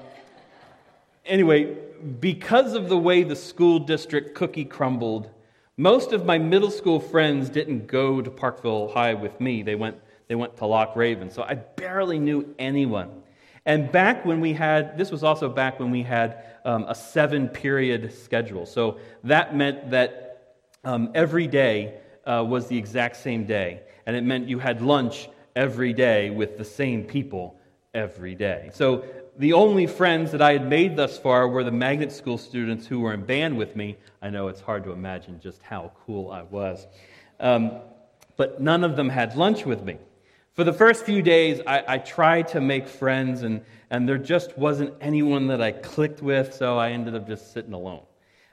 anyway, 1.25 1.73
because 2.19 2.73
of 2.73 2.89
the 2.89 2.97
way 2.97 3.23
the 3.23 3.35
school 3.37 3.79
district 3.79 4.35
cookie 4.35 4.65
crumbled, 4.65 5.29
most 5.77 6.11
of 6.11 6.25
my 6.25 6.39
middle 6.39 6.71
school 6.71 6.99
friends 6.99 7.49
didn't 7.49 7.85
go 7.85 8.19
to 8.19 8.31
Parkville 8.31 8.89
High 8.89 9.13
with 9.13 9.39
me. 9.39 9.61
They 9.61 9.75
went, 9.75 9.97
they 10.27 10.33
went 10.33 10.57
to 10.57 10.65
Loch 10.65 10.95
Raven. 10.95 11.29
So 11.29 11.43
I 11.43 11.53
barely 11.53 12.17
knew 12.17 12.53
anyone. 12.57 13.23
And 13.65 13.91
back 13.91 14.25
when 14.25 14.41
we 14.41 14.53
had, 14.53 14.97
this 14.97 15.11
was 15.11 15.23
also 15.23 15.49
back 15.49 15.79
when 15.79 15.91
we 15.91 16.01
had 16.01 16.43
um, 16.65 16.85
a 16.87 16.95
seven 16.95 17.47
period 17.47 18.11
schedule. 18.13 18.65
So 18.65 18.97
that 19.23 19.55
meant 19.55 19.91
that 19.91 20.55
um, 20.83 21.11
every 21.13 21.47
day 21.47 21.99
uh, 22.25 22.43
was 22.47 22.67
the 22.67 22.77
exact 22.77 23.17
same 23.17 23.45
day. 23.45 23.81
And 24.05 24.15
it 24.15 24.23
meant 24.23 24.47
you 24.47 24.57
had 24.57 24.81
lunch 24.81 25.29
every 25.55 25.93
day 25.93 26.29
with 26.29 26.57
the 26.57 26.65
same 26.65 27.03
people 27.03 27.59
every 27.93 28.35
day. 28.35 28.69
So 28.73 29.03
the 29.37 29.53
only 29.53 29.85
friends 29.85 30.31
that 30.31 30.41
I 30.41 30.53
had 30.53 30.67
made 30.67 30.95
thus 30.95 31.17
far 31.17 31.47
were 31.47 31.63
the 31.63 31.71
magnet 31.71 32.11
school 32.11 32.37
students 32.37 32.87
who 32.87 33.01
were 33.01 33.13
in 33.13 33.23
band 33.23 33.57
with 33.57 33.75
me. 33.75 33.97
I 34.21 34.29
know 34.29 34.47
it's 34.47 34.61
hard 34.61 34.83
to 34.85 34.91
imagine 34.91 35.39
just 35.39 35.61
how 35.61 35.91
cool 36.05 36.31
I 36.31 36.41
was. 36.41 36.87
Um, 37.39 37.79
but 38.35 38.59
none 38.59 38.83
of 38.83 38.95
them 38.95 39.09
had 39.09 39.35
lunch 39.35 39.65
with 39.65 39.83
me. 39.83 39.97
For 40.53 40.63
the 40.63 40.73
first 40.73 41.05
few 41.05 41.21
days, 41.21 41.61
I, 41.67 41.83
I, 41.87 41.97
tried 41.99 42.47
to 42.49 42.61
make 42.61 42.87
friends, 42.87 43.43
and, 43.43 43.61
and 43.91 44.09
there 44.09 44.17
just 44.17 44.57
wasn't 44.57 44.95
anyone 44.99 45.47
that 45.47 45.61
I 45.61 45.71
clicked 45.71 46.23
with, 46.23 46.51
so 46.51 46.79
I 46.79 46.91
ended 46.91 47.13
up 47.13 47.27
just 47.27 47.53
sitting 47.53 47.73
alone. 47.73 48.01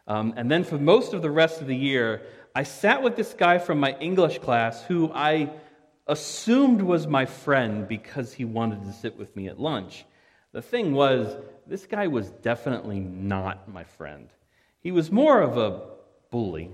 Um, 0.06 0.34
and 0.36 0.50
then 0.50 0.64
for 0.64 0.76
most 0.76 1.14
of 1.14 1.22
the 1.22 1.30
rest 1.30 1.62
of 1.62 1.66
the 1.66 1.76
year, 1.76 2.20
I 2.54 2.62
sat 2.62 3.02
with 3.02 3.16
this 3.16 3.32
guy 3.32 3.56
from 3.56 3.80
my 3.80 3.96
English 4.00 4.40
class 4.40 4.84
who 4.84 5.10
I 5.14 5.50
assumed 6.06 6.82
was 6.82 7.06
my 7.06 7.24
friend 7.24 7.88
because 7.88 8.34
he 8.34 8.44
wanted 8.44 8.84
to 8.84 8.92
sit 8.92 9.16
with 9.16 9.34
me 9.34 9.48
at 9.48 9.58
lunch. 9.58 10.04
The 10.54 10.62
thing 10.62 10.94
was, 10.94 11.36
this 11.66 11.84
guy 11.84 12.06
was 12.06 12.30
definitely 12.30 13.00
not 13.00 13.68
my 13.68 13.82
friend. 13.82 14.28
He 14.78 14.92
was 14.92 15.10
more 15.10 15.42
of 15.42 15.58
a 15.58 15.80
bully, 16.30 16.70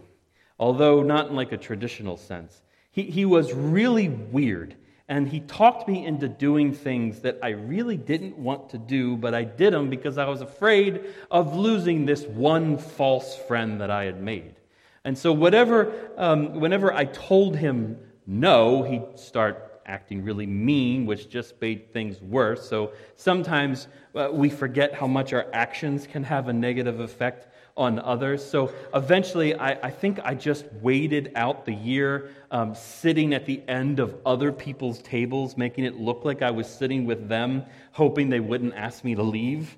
although 0.58 1.02
not 1.02 1.28
in 1.28 1.34
like 1.34 1.52
a 1.52 1.56
traditional 1.56 2.18
sense. 2.18 2.60
He, 2.92 3.04
he 3.04 3.24
was 3.24 3.54
really 3.54 4.10
weird 4.10 4.76
and 5.08 5.26
he 5.26 5.40
talked 5.40 5.88
me 5.88 6.04
into 6.04 6.28
doing 6.28 6.74
things 6.74 7.20
that 7.20 7.38
I 7.42 7.48
really 7.48 7.96
didn't 7.96 8.36
want 8.36 8.68
to 8.70 8.78
do, 8.78 9.16
but 9.16 9.34
I 9.34 9.44
did 9.44 9.72
them 9.72 9.88
because 9.88 10.18
I 10.18 10.28
was 10.28 10.42
afraid 10.42 11.02
of 11.30 11.56
losing 11.56 12.04
this 12.04 12.26
one 12.26 12.76
false 12.76 13.34
friend 13.48 13.80
that 13.80 13.90
I 13.90 14.04
had 14.04 14.22
made. 14.22 14.56
And 15.04 15.18
so, 15.18 15.32
whatever, 15.32 16.10
um, 16.16 16.60
whenever 16.60 16.92
I 16.92 17.06
told 17.06 17.56
him 17.56 17.98
no, 18.24 18.84
he'd 18.84 19.18
start 19.18 19.69
acting 19.90 20.24
really 20.24 20.46
mean, 20.46 21.04
which 21.04 21.28
just 21.28 21.60
made 21.60 21.92
things 21.92 22.22
worse. 22.22 22.68
So, 22.68 22.92
sometimes 23.16 23.88
uh, 24.14 24.28
we 24.32 24.48
forget 24.48 24.94
how 24.94 25.06
much 25.06 25.32
our 25.32 25.46
actions 25.52 26.06
can 26.06 26.22
have 26.24 26.48
a 26.48 26.52
negative 26.52 27.00
effect 27.00 27.48
on 27.76 27.98
others. 28.00 28.44
So 28.44 28.72
eventually, 28.94 29.54
I, 29.54 29.70
I 29.86 29.90
think 29.90 30.20
I 30.22 30.34
just 30.34 30.66
waited 30.82 31.32
out 31.34 31.64
the 31.64 31.74
year 31.74 32.30
um, 32.50 32.74
sitting 32.74 33.32
at 33.32 33.46
the 33.46 33.62
end 33.68 34.00
of 34.00 34.16
other 34.26 34.52
people's 34.52 35.00
tables, 35.02 35.56
making 35.56 35.84
it 35.84 35.96
look 35.98 36.24
like 36.24 36.42
I 36.42 36.50
was 36.50 36.68
sitting 36.68 37.06
with 37.06 37.28
them, 37.28 37.64
hoping 37.92 38.28
they 38.28 38.40
wouldn't 38.40 38.74
ask 38.74 39.04
me 39.04 39.14
to 39.14 39.22
leave. 39.22 39.76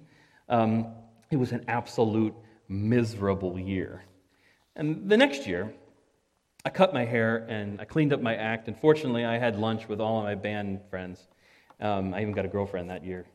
Um, 0.49 0.87
it 1.31 1.37
was 1.37 1.52
an 1.52 1.64
absolute 1.69 2.35
miserable 2.69 3.59
year. 3.59 4.02
And 4.75 5.09
the 5.09 5.16
next 5.16 5.47
year, 5.47 5.73
I 6.64 6.71
cut 6.71 6.95
my 6.95 7.04
hair 7.04 7.45
and 7.49 7.81
I 7.81 7.85
cleaned 7.85 8.12
up 8.12 8.21
my 8.21 8.37
act, 8.37 8.69
and 8.69 8.78
fortunately, 8.78 9.25
I 9.25 9.38
had 9.38 9.59
lunch 9.59 9.88
with 9.88 10.00
all 10.00 10.19
of 10.19 10.25
my 10.25 10.35
band 10.37 10.81
friends. 10.90 11.26
Um, 11.81 12.14
I 12.14 12.23
even 12.23 12.33
got 12.33 12.45
a 12.45 12.49
girlfriend 12.49 12.90
that 12.90 13.04
year. 13.04 13.26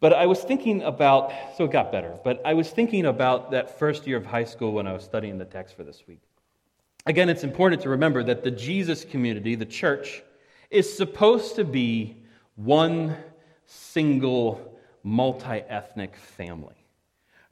But 0.00 0.12
I 0.12 0.26
was 0.26 0.40
thinking 0.42 0.82
about, 0.82 1.32
so 1.56 1.64
it 1.64 1.72
got 1.72 1.90
better, 1.90 2.18
but 2.22 2.42
I 2.44 2.52
was 2.52 2.70
thinking 2.70 3.06
about 3.06 3.50
that 3.52 3.78
first 3.78 4.06
year 4.06 4.18
of 4.18 4.26
high 4.26 4.44
school 4.44 4.72
when 4.72 4.86
I 4.86 4.92
was 4.92 5.02
studying 5.02 5.38
the 5.38 5.46
text 5.46 5.74
for 5.74 5.84
this 5.84 6.02
week. 6.06 6.20
Again, 7.06 7.30
it's 7.30 7.44
important 7.44 7.80
to 7.82 7.88
remember 7.88 8.22
that 8.24 8.44
the 8.44 8.50
Jesus 8.50 9.04
community, 9.04 9.54
the 9.54 9.64
church, 9.64 10.22
is 10.70 10.94
supposed 10.94 11.56
to 11.56 11.64
be 11.64 12.16
one 12.56 13.16
single 13.64 14.78
multi 15.02 15.62
ethnic 15.68 16.16
family. 16.16 16.85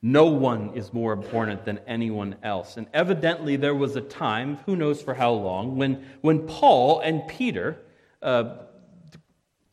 No 0.07 0.27
one 0.27 0.75
is 0.75 0.93
more 0.93 1.15
important 1.15 1.65
than 1.65 1.81
anyone 1.87 2.37
else. 2.43 2.77
And 2.77 2.87
evidently, 2.93 3.57
there 3.57 3.75
was 3.75 3.97
a 3.97 4.03
time, 4.03 4.59
who 4.67 4.77
knows 4.77 5.01
for 5.01 5.15
how 5.15 5.33
long, 5.33 5.77
when, 5.77 6.05
when 6.21 6.41
Paul 6.41 7.01
and 7.01 7.27
Peter, 7.27 7.79
uh, 8.21 8.57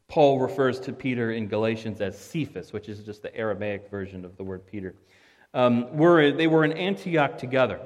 Paul 0.08 0.40
refers 0.40 0.80
to 0.82 0.94
Peter 0.94 1.32
in 1.32 1.50
Galatians 1.50 2.00
as 2.00 2.18
Cephas, 2.18 2.72
which 2.72 2.88
is 2.88 3.04
just 3.04 3.22
the 3.22 3.36
Aramaic 3.36 3.90
version 3.92 4.24
of 4.24 4.38
the 4.38 4.44
word 4.46 4.66
Peter. 4.66 4.96
Um, 5.54 5.98
were, 5.98 6.32
they 6.32 6.48
were 6.48 6.64
in 6.64 6.72
Antioch 6.72 7.38
together. 7.38 7.82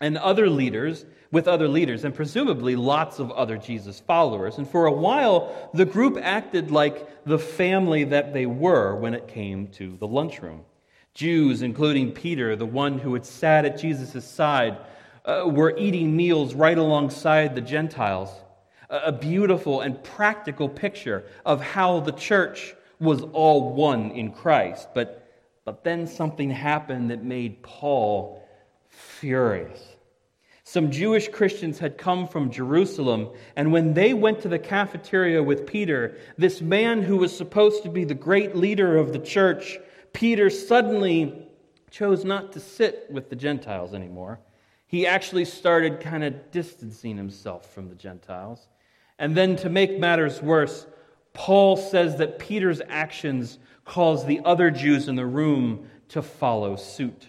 And 0.00 0.16
other 0.16 0.48
leaders, 0.48 1.04
with 1.32 1.48
other 1.48 1.66
leaders, 1.66 2.04
and 2.04 2.14
presumably 2.14 2.76
lots 2.76 3.18
of 3.18 3.32
other 3.32 3.56
Jesus 3.56 3.98
followers. 3.98 4.58
And 4.58 4.68
for 4.70 4.86
a 4.86 4.92
while, 4.92 5.70
the 5.74 5.86
group 5.86 6.18
acted 6.22 6.70
like 6.70 7.24
the 7.24 7.40
family 7.40 8.04
that 8.04 8.32
they 8.32 8.46
were 8.46 8.94
when 8.94 9.12
it 9.12 9.26
came 9.26 9.66
to 9.72 9.96
the 9.96 10.06
lunchroom. 10.06 10.60
Jews, 11.14 11.62
including 11.62 12.12
Peter, 12.12 12.56
the 12.56 12.66
one 12.66 12.98
who 12.98 13.14
had 13.14 13.24
sat 13.24 13.64
at 13.64 13.78
Jesus' 13.78 14.24
side, 14.24 14.76
uh, 15.24 15.44
were 15.46 15.76
eating 15.78 16.14
meals 16.16 16.54
right 16.54 16.76
alongside 16.76 17.54
the 17.54 17.60
Gentiles 17.60 18.30
a 18.90 19.12
beautiful 19.12 19.80
and 19.80 20.02
practical 20.04 20.68
picture 20.68 21.24
of 21.44 21.60
how 21.60 22.00
the 22.00 22.12
church 22.12 22.74
was 23.00 23.22
all 23.32 23.74
one 23.74 24.10
in 24.12 24.32
Christ. 24.32 24.88
But, 24.94 25.28
but 25.64 25.84
then 25.84 26.06
something 26.06 26.50
happened 26.50 27.10
that 27.10 27.24
made 27.24 27.62
Paul 27.62 28.46
furious. 28.88 29.96
Some 30.62 30.90
Jewish 30.90 31.28
Christians 31.28 31.78
had 31.78 31.98
come 31.98 32.26
from 32.26 32.50
Jerusalem, 32.50 33.28
and 33.54 33.70
when 33.70 33.92
they 33.92 34.14
went 34.14 34.40
to 34.42 34.48
the 34.48 34.58
cafeteria 34.58 35.42
with 35.42 35.66
Peter, 35.66 36.16
this 36.38 36.62
man 36.62 37.02
who 37.02 37.18
was 37.18 37.36
supposed 37.36 37.82
to 37.82 37.90
be 37.90 38.04
the 38.04 38.14
great 38.14 38.56
leader 38.56 38.96
of 38.96 39.12
the 39.12 39.18
church, 39.18 39.78
Peter 40.14 40.48
suddenly 40.48 41.46
chose 41.90 42.24
not 42.24 42.52
to 42.52 42.60
sit 42.60 43.06
with 43.10 43.28
the 43.28 43.36
Gentiles 43.36 43.92
anymore. 43.92 44.40
He 44.86 45.06
actually 45.06 45.44
started 45.44 46.00
kind 46.00 46.24
of 46.24 46.50
distancing 46.50 47.16
himself 47.16 47.74
from 47.74 47.88
the 47.88 47.94
Gentiles. 47.96 48.68
And 49.18 49.36
then 49.36 49.56
to 49.56 49.68
make 49.68 49.98
matters 49.98 50.40
worse, 50.40 50.86
Paul 51.32 51.76
says 51.76 52.16
that 52.16 52.38
Peter's 52.38 52.80
actions 52.88 53.58
caused 53.84 54.26
the 54.26 54.40
other 54.44 54.70
Jews 54.70 55.08
in 55.08 55.16
the 55.16 55.26
room 55.26 55.90
to 56.08 56.22
follow 56.22 56.76
suit. 56.76 57.28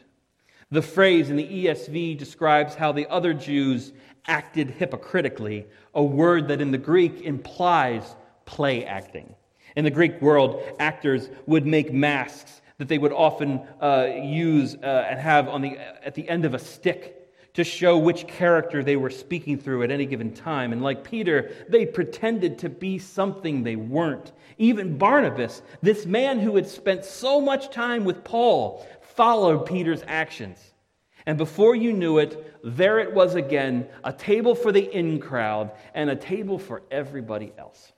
The 0.69 0.81
phrase 0.81 1.29
in 1.29 1.37
the 1.37 1.65
ESV 1.65 2.17
describes 2.17 2.75
how 2.75 2.91
the 2.91 3.07
other 3.07 3.33
Jews 3.33 3.93
acted 4.27 4.69
hypocritically, 4.69 5.65
a 5.95 6.03
word 6.03 6.47
that 6.49 6.61
in 6.61 6.71
the 6.71 6.77
Greek 6.77 7.21
implies 7.21 8.15
play 8.45 8.85
acting. 8.85 9.33
In 9.75 9.85
the 9.85 9.91
Greek 9.91 10.21
world, 10.21 10.63
actors 10.79 11.29
would 11.47 11.65
make 11.65 11.91
masks 11.91 12.61
that 12.77 12.87
they 12.87 12.97
would 12.97 13.13
often 13.13 13.61
uh, 13.81 14.07
use 14.21 14.75
uh, 14.75 15.07
and 15.09 15.19
have 15.19 15.47
on 15.47 15.61
the, 15.61 15.77
at 16.05 16.15
the 16.15 16.27
end 16.27 16.45
of 16.45 16.53
a 16.53 16.59
stick 16.59 17.25
to 17.53 17.63
show 17.63 17.97
which 17.97 18.27
character 18.27 18.83
they 18.83 18.97
were 18.97 19.09
speaking 19.09 19.57
through 19.57 19.83
at 19.83 19.89
any 19.89 20.05
given 20.05 20.33
time. 20.33 20.73
And 20.73 20.81
like 20.81 21.05
Peter, 21.05 21.51
they 21.69 21.85
pretended 21.85 22.59
to 22.59 22.69
be 22.69 22.99
something 22.99 23.63
they 23.63 23.77
weren't. 23.77 24.33
Even 24.57 24.97
Barnabas, 24.97 25.61
this 25.81 26.05
man 26.05 26.39
who 26.39 26.57
had 26.57 26.67
spent 26.67 27.05
so 27.05 27.39
much 27.39 27.71
time 27.71 28.03
with 28.03 28.25
Paul, 28.25 28.85
followed 29.01 29.65
Peter's 29.65 30.03
actions. 30.05 30.59
And 31.25 31.37
before 31.37 31.75
you 31.75 31.93
knew 31.93 32.17
it, 32.17 32.59
there 32.63 32.99
it 32.99 33.13
was 33.13 33.35
again 33.35 33.87
a 34.03 34.11
table 34.11 34.53
for 34.53 34.71
the 34.73 34.93
in 34.93 35.19
crowd 35.19 35.71
and 35.93 36.09
a 36.09 36.15
table 36.15 36.59
for 36.59 36.83
everybody 36.91 37.53
else. 37.57 37.93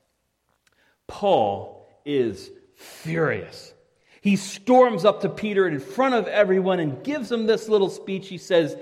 Paul 1.07 1.89
is 2.05 2.51
furious. 2.75 3.73
He 4.21 4.35
storms 4.35 5.05
up 5.05 5.21
to 5.21 5.29
Peter 5.29 5.67
in 5.67 5.79
front 5.79 6.15
of 6.15 6.27
everyone 6.27 6.79
and 6.79 7.03
gives 7.03 7.31
him 7.31 7.45
this 7.45 7.69
little 7.69 7.89
speech. 7.89 8.27
He 8.27 8.37
says, 8.37 8.75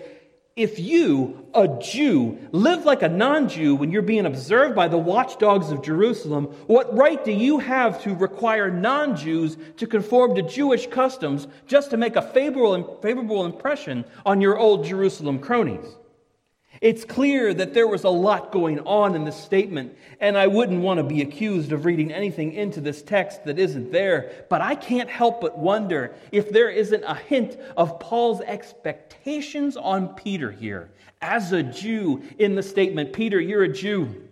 If 0.56 0.80
you, 0.80 1.48
a 1.54 1.68
Jew, 1.68 2.40
live 2.52 2.86
like 2.86 3.02
a 3.02 3.10
non 3.10 3.50
Jew 3.50 3.76
when 3.76 3.92
you're 3.92 4.02
being 4.02 4.26
observed 4.26 4.76
by 4.76 4.88
the 4.88 4.98
watchdogs 4.98 5.72
of 5.72 5.84
Jerusalem, 5.84 6.46
what 6.68 6.96
right 6.96 7.24
do 7.24 7.32
you 7.32 7.60
have 7.60 8.02
to 8.04 8.16
require 8.16 8.72
non 8.72 9.16
Jews 9.16 9.58
to 9.78 9.88
conform 9.88 10.36
to 10.36 10.42
Jewish 10.42 10.88
customs 10.88 11.48
just 11.68 11.90
to 11.90 11.98
make 11.98 12.16
a 12.16 12.22
favorable, 12.22 13.00
favorable 13.02 13.46
impression 13.46 14.06
on 14.26 14.42
your 14.42 14.58
old 14.58 14.86
Jerusalem 14.86 15.40
cronies? 15.40 15.86
It's 16.86 17.04
clear 17.04 17.52
that 17.52 17.74
there 17.74 17.88
was 17.88 18.04
a 18.04 18.10
lot 18.12 18.52
going 18.52 18.80
on 18.82 19.16
in 19.16 19.26
this 19.26 19.36
statement, 19.36 19.98
and 20.20 20.38
I 20.38 20.46
wouldn't 20.46 20.84
want 20.84 21.00
to 21.00 21.04
be 21.04 21.24
accused 21.24 21.72
of 21.72 21.84
reading 21.84 22.14
anything 22.14 22.54
into 22.54 22.80
this 22.80 23.02
text 23.02 23.44
that 23.46 23.58
isn't 23.58 23.92
there, 23.92 24.46
but 24.52 24.62
I 24.62 24.76
can't 24.76 25.10
help 25.10 25.42
but 25.42 25.58
wonder 25.58 26.14
if 26.32 26.52
there 26.52 26.70
isn't 26.70 27.04
a 27.04 27.16
hint 27.16 27.58
of 27.76 28.00
Paul's 28.00 28.42
expectations 28.42 29.78
on 29.78 30.10
Peter 30.10 30.52
here. 30.52 30.92
As 31.24 31.54
a 31.54 31.64
Jew, 31.64 32.22
in 32.38 32.54
the 32.54 32.62
statement, 32.62 33.14
Peter, 33.14 33.42
you're 33.42 33.64
a 33.64 33.74
Jew, 33.74 34.28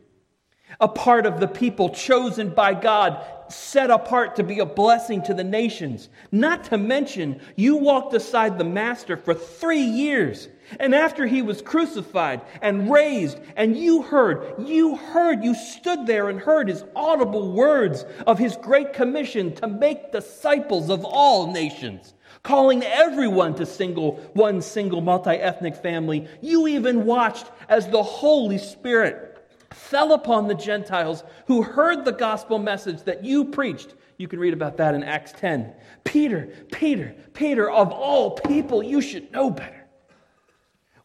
a 0.79 0.87
part 0.87 1.25
of 1.25 1.39
the 1.39 1.47
people 1.47 1.89
chosen 1.89 2.51
by 2.51 2.75
God, 2.75 3.25
set 3.51 3.89
apart 3.89 4.35
to 4.35 4.43
be 4.43 4.59
a 4.59 4.65
blessing 4.67 5.23
to 5.23 5.33
the 5.33 5.43
nations. 5.43 6.09
Not 6.31 6.65
to 6.65 6.77
mention, 6.77 7.41
you 7.55 7.77
walked 7.77 8.13
aside 8.13 8.59
the 8.59 8.63
Master 8.63 9.17
for 9.17 9.33
three 9.33 9.81
years 9.81 10.49
and 10.79 10.95
after 10.95 11.25
he 11.25 11.41
was 11.41 11.61
crucified 11.61 12.41
and 12.61 12.91
raised, 12.91 13.39
and 13.55 13.77
you 13.77 14.01
heard, 14.01 14.55
you 14.59 14.95
heard, 14.95 15.43
you 15.43 15.53
stood 15.55 16.05
there 16.07 16.29
and 16.29 16.39
heard 16.39 16.67
his 16.67 16.83
audible 16.95 17.51
words 17.51 18.05
of 18.25 18.39
his 18.39 18.57
great 18.57 18.93
commission 18.93 19.53
to 19.55 19.67
make 19.67 20.11
disciples 20.11 20.89
of 20.89 21.05
all 21.05 21.51
nations, 21.51 22.13
calling 22.43 22.83
everyone 22.83 23.55
to 23.55 23.65
single, 23.65 24.15
one 24.33 24.61
single 24.61 25.01
multi 25.01 25.31
ethnic 25.31 25.75
family. 25.75 26.27
You 26.41 26.67
even 26.67 27.05
watched 27.05 27.51
as 27.69 27.87
the 27.87 28.03
Holy 28.03 28.57
Spirit 28.57 29.29
fell 29.71 30.13
upon 30.13 30.47
the 30.47 30.55
Gentiles 30.55 31.23
who 31.47 31.61
heard 31.61 32.05
the 32.05 32.11
gospel 32.11 32.59
message 32.59 33.03
that 33.03 33.23
you 33.23 33.45
preached. 33.45 33.95
You 34.17 34.27
can 34.27 34.39
read 34.39 34.53
about 34.53 34.77
that 34.77 34.95
in 34.95 35.03
Acts 35.03 35.33
10. 35.33 35.73
Peter, 36.03 36.49
Peter, 36.71 37.15
Peter, 37.33 37.69
of 37.69 37.91
all 37.91 38.31
people, 38.31 38.83
you 38.83 39.01
should 39.01 39.31
know 39.31 39.49
better. 39.49 39.82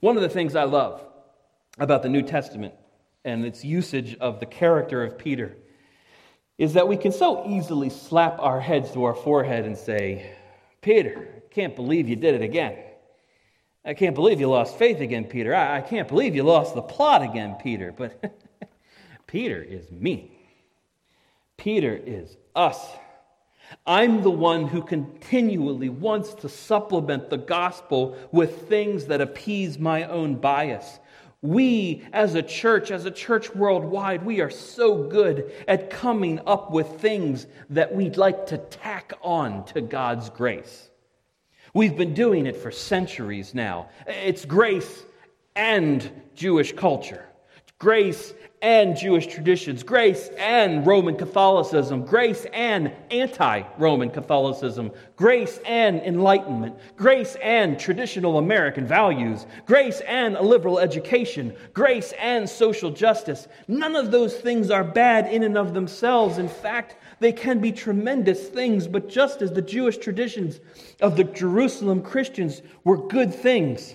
One 0.01 0.17
of 0.17 0.23
the 0.23 0.29
things 0.29 0.55
I 0.55 0.65
love 0.65 1.03
about 1.79 2.03
the 2.03 2.09
New 2.09 2.23
Testament 2.23 2.75
and 3.25 3.45
its 3.45 3.65
usage 3.65 4.17
of 4.21 4.39
the 4.39 4.47
character 4.47 5.05
of 5.05 5.19
Peter 5.19 5.57
is 6.57 6.75
that 6.75 6.89
we 6.89 6.97
can 6.97 7.13
so 7.13 7.49
easily 7.49 7.91
slap 7.91 8.39
our 8.39 8.61
heads 8.61 8.93
to 8.93 9.05
our 9.05 9.15
forehead 9.15 9.65
and 9.65 9.77
say, 9.77 10.35
Peter, 10.83 11.29
I 11.37 11.55
can't 11.55 11.75
believe 11.75 12.09
you 12.09 12.17
did 12.17 12.35
it 12.35 12.43
again. 12.43 12.79
I 13.85 13.95
can't 13.95 14.15
believe 14.15 14.41
you 14.41 14.49
lost 14.49 14.77
faith 14.77 15.01
again, 15.01 15.25
Peter. 15.25 15.55
I, 15.55 15.79
I 15.79 15.81
can't 15.81 16.09
believe 16.09 16.35
you 16.35 16.43
lost 16.43 16.75
the 16.75 16.83
plot 16.83 17.23
again, 17.23 17.57
Peter. 17.63 17.93
But 17.93 18.39
Peter 19.27 19.63
is 19.63 19.91
me. 19.91 20.33
Peter 21.57 21.97
is 21.97 22.37
us. 22.55 22.87
I'm 23.87 24.23
the 24.23 24.31
one 24.31 24.67
who 24.67 24.83
continually 24.83 25.89
wants 25.89 26.35
to 26.35 26.49
supplement 26.49 27.31
the 27.31 27.39
gospel 27.39 28.17
with 28.33 28.69
things 28.69 29.07
that 29.07 29.21
appease 29.21 29.79
my 29.79 30.05
own 30.05 30.37
bias. 30.37 31.01
We, 31.41 32.05
as 32.13 32.35
a 32.35 32.43
church, 32.43 32.91
as 32.91 33.05
a 33.05 33.11
church 33.11 33.55
worldwide, 33.55 34.25
we 34.25 34.41
are 34.41 34.51
so 34.51 35.05
good 35.05 35.53
at 35.69 35.89
coming 35.89 36.41
up 36.47 36.73
with 36.73 37.01
things 37.01 37.47
that 37.71 37.95
we'd 37.95 38.17
like 38.17 38.47
to 38.47 38.59
tack 38.59 39.13
on 39.23 39.65
to 39.67 39.81
God's 39.81 40.31
grace. 40.31 40.91
We've 41.75 41.97
been 41.97 42.15
doing 42.15 42.47
it 42.47 42.57
for 42.57 42.73
centuries 42.73 43.55
now. 43.55 43.89
It's 44.07 44.45
grace 44.45 45.05
and 45.55 46.11
Jewish 46.35 46.73
culture, 46.73 47.25
grace 47.79 48.35
and 48.61 48.97
Jewish 48.97 49.29
traditions, 49.29 49.85
grace 49.85 50.31
and 50.37 50.85
Roman 50.85 51.15
Catholicism, 51.17 52.05
grace 52.05 52.45
and 52.53 52.91
anti 53.13 53.63
Roman 53.79 54.11
Catholicism, 54.11 54.91
grace 55.15 55.61
and 55.65 56.01
Enlightenment, 56.01 56.77
grace 56.97 57.37
and 57.37 57.79
traditional 57.79 58.39
American 58.39 58.85
values, 58.85 59.47
grace 59.65 60.01
and 60.01 60.37
a 60.37 60.43
liberal 60.43 60.81
education, 60.81 61.55
grace 61.73 62.13
and 62.19 62.49
social 62.49 62.91
justice. 62.91 63.47
None 63.69 63.95
of 63.95 64.11
those 64.11 64.37
things 64.39 64.73
are 64.73 64.83
bad 64.83 65.33
in 65.33 65.45
and 65.45 65.57
of 65.57 65.73
themselves. 65.73 66.39
In 66.39 66.49
fact, 66.49 66.97
they 67.21 67.31
can 67.33 67.61
be 67.61 67.71
tremendous 67.71 68.49
things, 68.49 68.89
but 68.89 69.09
just 69.09 69.41
as 69.41 69.53
the 69.53 69.63
Jewish 69.63 69.99
traditions 69.99 70.59
of 71.01 71.17
the 71.17 71.25
Jerusalem 71.25 72.03
Christians 72.03 72.63
were 72.83 73.07
good 73.07 73.33
things, 73.33 73.95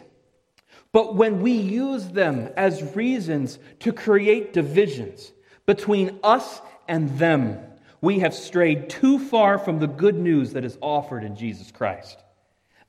but 0.94 1.16
when 1.16 1.42
we 1.42 1.52
use 1.52 2.08
them 2.08 2.50
as 2.56 2.96
reasons 2.96 3.60
to 3.80 3.92
create 3.92 4.54
divisions 4.54 5.34
between 5.66 6.20
us 6.24 6.62
and 6.88 7.18
them, 7.18 7.60
we 8.00 8.20
have 8.20 8.34
strayed 8.34 8.90
too 8.90 9.18
far 9.18 9.58
from 9.58 9.80
the 9.80 9.88
good 9.88 10.16
news 10.16 10.54
that 10.54 10.64
is 10.64 10.78
offered 10.82 11.24
in 11.24 11.36
Jesus 11.36 11.72
Christ. 11.72 12.24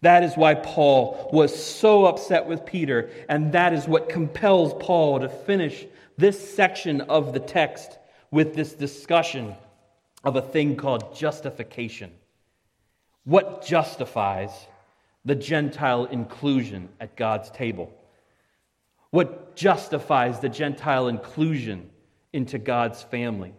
That 0.03 0.23
is 0.23 0.37
why 0.37 0.55
Paul 0.55 1.31
was 1.33 1.65
so 1.65 2.05
upset 2.05 2.47
with 2.47 2.67
Peter, 2.67 3.09
and 3.29 3.53
that 3.53 3.73
is 3.73 3.89
what 3.89 4.11
compels 4.11 4.75
Paul 4.79 5.21
to 5.21 5.29
finish 5.31 5.87
this 6.19 6.55
section 6.55 7.01
of 7.03 7.33
the 7.33 7.41
text 7.41 7.99
with 8.31 8.55
this 8.55 8.75
discussion 8.75 9.55
of 10.23 10.37
a 10.37 10.43
thing 10.43 10.77
called 10.77 11.17
justification. 11.17 12.11
What 13.25 13.65
justifies 13.65 14.51
the 15.25 15.35
Gentile 15.35 16.05
inclusion 16.07 16.89
at 17.01 17.17
God's 17.17 17.51
table? 17.51 17.93
What 19.11 19.57
justifies 19.57 20.41
the 20.41 20.49
Gentile 20.49 21.09
inclusion 21.09 21.91
into 22.33 22.59
God's 22.59 23.03
family? 23.03 23.55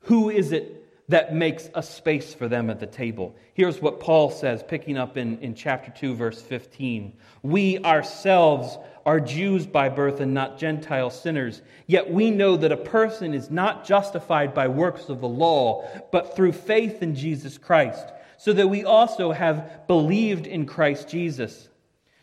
Who 0.00 0.30
is 0.30 0.52
it 0.52 0.84
that 1.08 1.34
makes 1.34 1.68
a 1.74 1.82
space 1.82 2.34
for 2.34 2.48
them 2.48 2.70
at 2.70 2.80
the 2.80 2.86
table? 2.86 3.36
Here's 3.54 3.80
what 3.80 4.00
Paul 4.00 4.30
says, 4.30 4.64
picking 4.66 4.96
up 4.96 5.16
in, 5.16 5.38
in 5.40 5.54
chapter 5.54 5.90
2, 5.90 6.14
verse 6.14 6.40
15. 6.40 7.12
We 7.42 7.78
ourselves 7.80 8.78
are 9.04 9.20
Jews 9.20 9.66
by 9.66 9.88
birth 9.88 10.20
and 10.20 10.34
not 10.34 10.58
Gentile 10.58 11.10
sinners, 11.10 11.62
yet 11.86 12.10
we 12.10 12.30
know 12.30 12.56
that 12.56 12.72
a 12.72 12.76
person 12.76 13.34
is 13.34 13.50
not 13.50 13.86
justified 13.86 14.54
by 14.54 14.66
works 14.66 15.08
of 15.08 15.20
the 15.20 15.28
law, 15.28 15.86
but 16.10 16.34
through 16.34 16.52
faith 16.52 17.02
in 17.02 17.14
Jesus 17.14 17.58
Christ 17.58 18.12
so 18.38 18.52
that 18.52 18.68
we 18.68 18.84
also 18.84 19.32
have 19.32 19.86
believed 19.86 20.46
in 20.46 20.66
Christ 20.66 21.08
Jesus, 21.08 21.68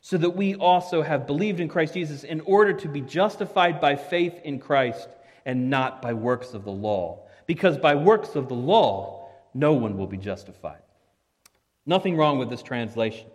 so 0.02 0.18
that 0.18 0.32
we 0.32 0.56
also 0.56 1.02
have 1.02 1.28
believed 1.28 1.60
in 1.60 1.68
Christ 1.68 1.94
Jesus 1.94 2.24
in 2.24 2.42
order 2.42 2.74
to 2.74 2.88
be 2.88 3.02
justified 3.02 3.80
by 3.80 3.96
faith 3.96 4.40
in 4.44 4.60
Christ 4.60 5.08
and 5.46 5.70
not 5.70 6.02
by 6.02 6.14
works 6.14 6.54
of 6.54 6.64
the 6.64 6.72
law. 6.72 7.26
Because 7.46 7.78
by 7.78 7.96
works 7.96 8.36
of 8.36 8.48
the 8.48 8.56
law, 8.56 9.30
no 9.54 9.74
one 9.74 9.98
will 9.98 10.08
be 10.08 10.18
justified. 10.18 10.82
Nothing 11.86 12.16
wrong 12.16 12.38
with 12.38 12.50
this 12.50 12.64
translation. 12.64 13.28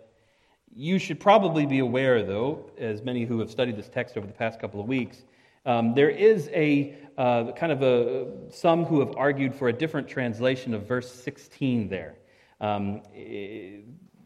You 0.75 0.99
should 0.99 1.19
probably 1.19 1.65
be 1.65 1.79
aware, 1.79 2.23
though, 2.23 2.71
as 2.77 3.01
many 3.01 3.25
who 3.25 3.39
have 3.39 3.51
studied 3.51 3.77
this 3.77 3.89
text 3.89 4.17
over 4.17 4.25
the 4.25 4.33
past 4.33 4.59
couple 4.59 4.79
of 4.79 4.87
weeks, 4.87 5.23
um, 5.65 5.93
there 5.93 6.09
is 6.09 6.49
a 6.53 6.95
uh, 7.17 7.51
kind 7.51 7.71
of 7.71 7.81
a 7.81 8.51
some 8.51 8.85
who 8.85 9.01
have 9.01 9.15
argued 9.17 9.53
for 9.53 9.67
a 9.67 9.73
different 9.73 10.07
translation 10.07 10.73
of 10.73 10.87
verse 10.87 11.11
16 11.11 11.89
there. 11.89 12.15
Um, 12.61 13.01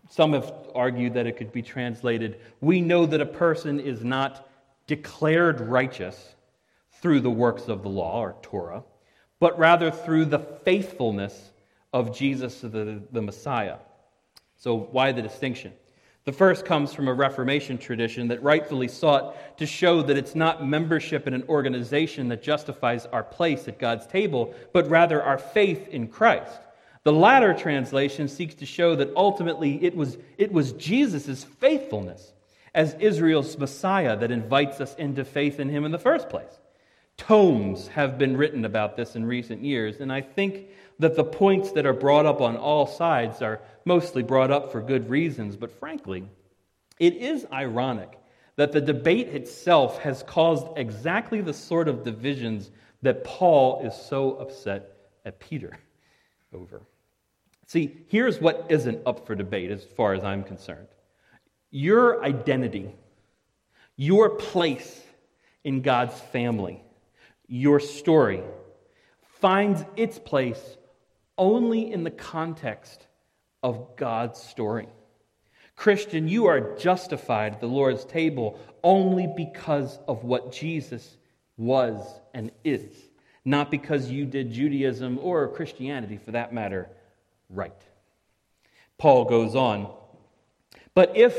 some 0.09 0.33
have 0.33 0.53
argued 0.75 1.13
that 1.15 1.27
it 1.27 1.37
could 1.37 1.51
be 1.51 1.61
translated 1.61 2.39
We 2.61 2.81
know 2.81 3.05
that 3.05 3.21
a 3.21 3.25
person 3.25 3.79
is 3.79 4.03
not 4.03 4.47
declared 4.87 5.61
righteous 5.61 6.35
through 7.01 7.21
the 7.21 7.31
works 7.31 7.67
of 7.67 7.83
the 7.83 7.89
law 7.89 8.21
or 8.21 8.35
Torah, 8.41 8.83
but 9.39 9.57
rather 9.57 9.91
through 9.91 10.25
the 10.25 10.39
faithfulness 10.39 11.51
of 11.91 12.15
Jesus, 12.15 12.61
the, 12.61 13.01
the 13.11 13.21
Messiah. 13.21 13.77
So, 14.57 14.77
why 14.77 15.11
the 15.11 15.21
distinction? 15.21 15.73
The 16.25 16.31
first 16.31 16.63
comes 16.63 16.93
from 16.93 17.09
a 17.09 17.13
Reformation 17.13 17.77
tradition 17.77 18.29
that 18.29 18.41
rightfully 18.41 18.87
sought 18.87 19.57
to 19.57 19.65
show 19.65 20.01
that 20.03 20.15
it's 20.15 20.35
not 20.35 20.65
membership 20.65 21.27
in 21.27 21.33
an 21.33 21.43
organization 21.49 22.29
that 22.29 22.41
justifies 22.41 23.05
our 23.07 23.23
place 23.23 23.67
at 23.67 23.77
God's 23.77 24.07
table, 24.07 24.53
but 24.71 24.89
rather 24.89 25.21
our 25.21 25.37
faith 25.37 25.89
in 25.89 26.07
Christ. 26.07 26.61
The 27.03 27.13
latter 27.13 27.53
translation 27.53 28.29
seeks 28.29 28.55
to 28.55 28.65
show 28.65 28.95
that 28.95 29.13
ultimately 29.15 29.83
it 29.83 29.95
was, 29.95 30.17
it 30.37 30.51
was 30.51 30.71
Jesus' 30.73 31.43
faithfulness 31.43 32.31
as 32.73 32.95
Israel's 32.95 33.57
Messiah 33.57 34.15
that 34.17 34.31
invites 34.31 34.79
us 34.79 34.95
into 34.95 35.25
faith 35.25 35.59
in 35.59 35.69
him 35.69 35.83
in 35.83 35.91
the 35.91 35.99
first 35.99 36.29
place. 36.29 36.59
Tomes 37.17 37.87
have 37.89 38.17
been 38.17 38.37
written 38.37 38.65
about 38.65 38.95
this 38.95 39.15
in 39.15 39.25
recent 39.25 39.63
years, 39.63 39.99
and 39.99 40.11
I 40.11 40.21
think 40.21 40.67
that 40.99 41.15
the 41.15 41.23
points 41.23 41.71
that 41.73 41.85
are 41.85 41.93
brought 41.93 42.25
up 42.25 42.41
on 42.41 42.55
all 42.55 42.87
sides 42.87 43.41
are 43.41 43.61
mostly 43.85 44.23
brought 44.23 44.49
up 44.49 44.71
for 44.71 44.81
good 44.81 45.09
reasons, 45.09 45.55
but 45.55 45.77
frankly, 45.79 46.27
it 46.99 47.15
is 47.15 47.45
ironic 47.51 48.17
that 48.55 48.71
the 48.71 48.81
debate 48.81 49.27
itself 49.27 49.99
has 49.99 50.23
caused 50.23 50.67
exactly 50.77 51.41
the 51.41 51.53
sort 51.53 51.87
of 51.87 52.03
divisions 52.03 52.71
that 53.01 53.23
Paul 53.23 53.85
is 53.85 53.93
so 53.93 54.35
upset 54.35 54.95
at 55.25 55.39
Peter 55.39 55.77
over. 56.53 56.81
See, 57.67 57.97
here's 58.07 58.39
what 58.39 58.67
isn't 58.69 59.01
up 59.05 59.25
for 59.25 59.35
debate 59.35 59.71
as 59.71 59.83
far 59.83 60.13
as 60.13 60.23
I'm 60.23 60.43
concerned 60.43 60.87
your 61.71 62.23
identity, 62.23 62.93
Your 63.95 64.29
place 64.29 65.01
in 65.63 65.81
God's 65.81 66.19
family, 66.19 66.83
your 67.47 67.79
story, 67.79 68.41
finds 69.39 69.83
its 69.95 70.19
place 70.19 70.77
only 71.37 71.91
in 71.91 72.03
the 72.03 72.11
context 72.11 73.05
of 73.61 73.95
God's 73.95 74.39
story. 74.41 74.87
Christian, 75.75 76.27
you 76.27 76.45
are 76.47 76.75
justified 76.77 77.53
at 77.53 77.59
the 77.59 77.67
Lord's 77.67 78.05
table 78.05 78.59
only 78.83 79.27
because 79.27 79.97
of 80.07 80.23
what 80.23 80.51
Jesus 80.51 81.17
was 81.57 82.05
and 82.33 82.51
is, 82.63 82.83
not 83.45 83.71
because 83.71 84.09
you 84.09 84.25
did 84.25 84.51
Judaism 84.51 85.19
or 85.21 85.47
Christianity, 85.47 86.17
for 86.17 86.31
that 86.31 86.53
matter, 86.53 86.89
right. 87.53 87.73
Paul 88.97 89.25
goes 89.25 89.55
on. 89.55 89.91
But 90.93 91.15
if 91.17 91.37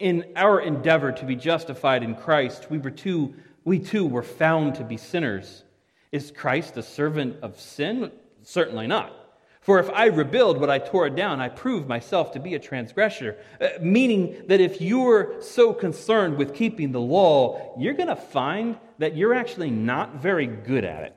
in 0.00 0.32
our 0.36 0.60
endeavor 0.60 1.12
to 1.12 1.24
be 1.24 1.36
justified 1.36 2.02
in 2.02 2.14
Christ, 2.14 2.70
we, 2.70 2.78
were 2.78 2.90
too, 2.90 3.34
we 3.64 3.78
too 3.78 4.06
were 4.06 4.22
found 4.22 4.74
to 4.76 4.84
be 4.84 4.96
sinners, 4.96 5.64
is 6.12 6.30
Christ 6.30 6.76
a 6.76 6.82
servant 6.82 7.36
of 7.42 7.58
sin? 7.60 8.10
Certainly 8.42 8.86
not. 8.86 9.12
For 9.60 9.80
if 9.80 9.90
I 9.90 10.06
rebuild 10.06 10.60
what 10.60 10.70
I 10.70 10.78
tore 10.78 11.10
down, 11.10 11.40
I 11.40 11.48
prove 11.48 11.88
myself 11.88 12.30
to 12.32 12.38
be 12.38 12.54
a 12.54 12.58
transgressor. 12.58 13.36
Uh, 13.60 13.70
meaning 13.80 14.44
that 14.46 14.60
if 14.60 14.80
you're 14.80 15.42
so 15.42 15.72
concerned 15.72 16.36
with 16.36 16.54
keeping 16.54 16.92
the 16.92 17.00
law, 17.00 17.74
you're 17.76 17.94
going 17.94 18.08
to 18.08 18.14
find 18.14 18.78
that 18.98 19.16
you're 19.16 19.34
actually 19.34 19.70
not 19.70 20.22
very 20.22 20.46
good 20.46 20.84
at 20.84 21.02
it. 21.02 21.16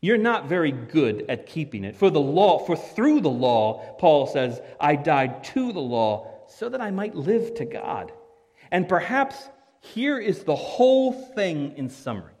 You're 0.00 0.18
not 0.18 0.48
very 0.48 0.70
good 0.72 1.24
at 1.28 1.46
keeping 1.46 1.84
it. 1.84 1.96
For 1.96 2.10
the 2.10 2.20
law, 2.20 2.60
for 2.60 2.76
through 2.76 3.20
the 3.20 3.30
law, 3.30 3.96
Paul 3.98 4.26
says, 4.26 4.60
I 4.80 4.94
died 4.94 5.42
to 5.44 5.72
the 5.72 5.80
law 5.80 6.44
so 6.48 6.68
that 6.68 6.80
I 6.80 6.90
might 6.90 7.14
live 7.14 7.54
to 7.56 7.64
God. 7.64 8.12
And 8.70 8.88
perhaps 8.88 9.48
here 9.80 10.18
is 10.18 10.44
the 10.44 10.56
whole 10.56 11.12
thing 11.12 11.76
in 11.76 11.88
summary. 11.88 12.34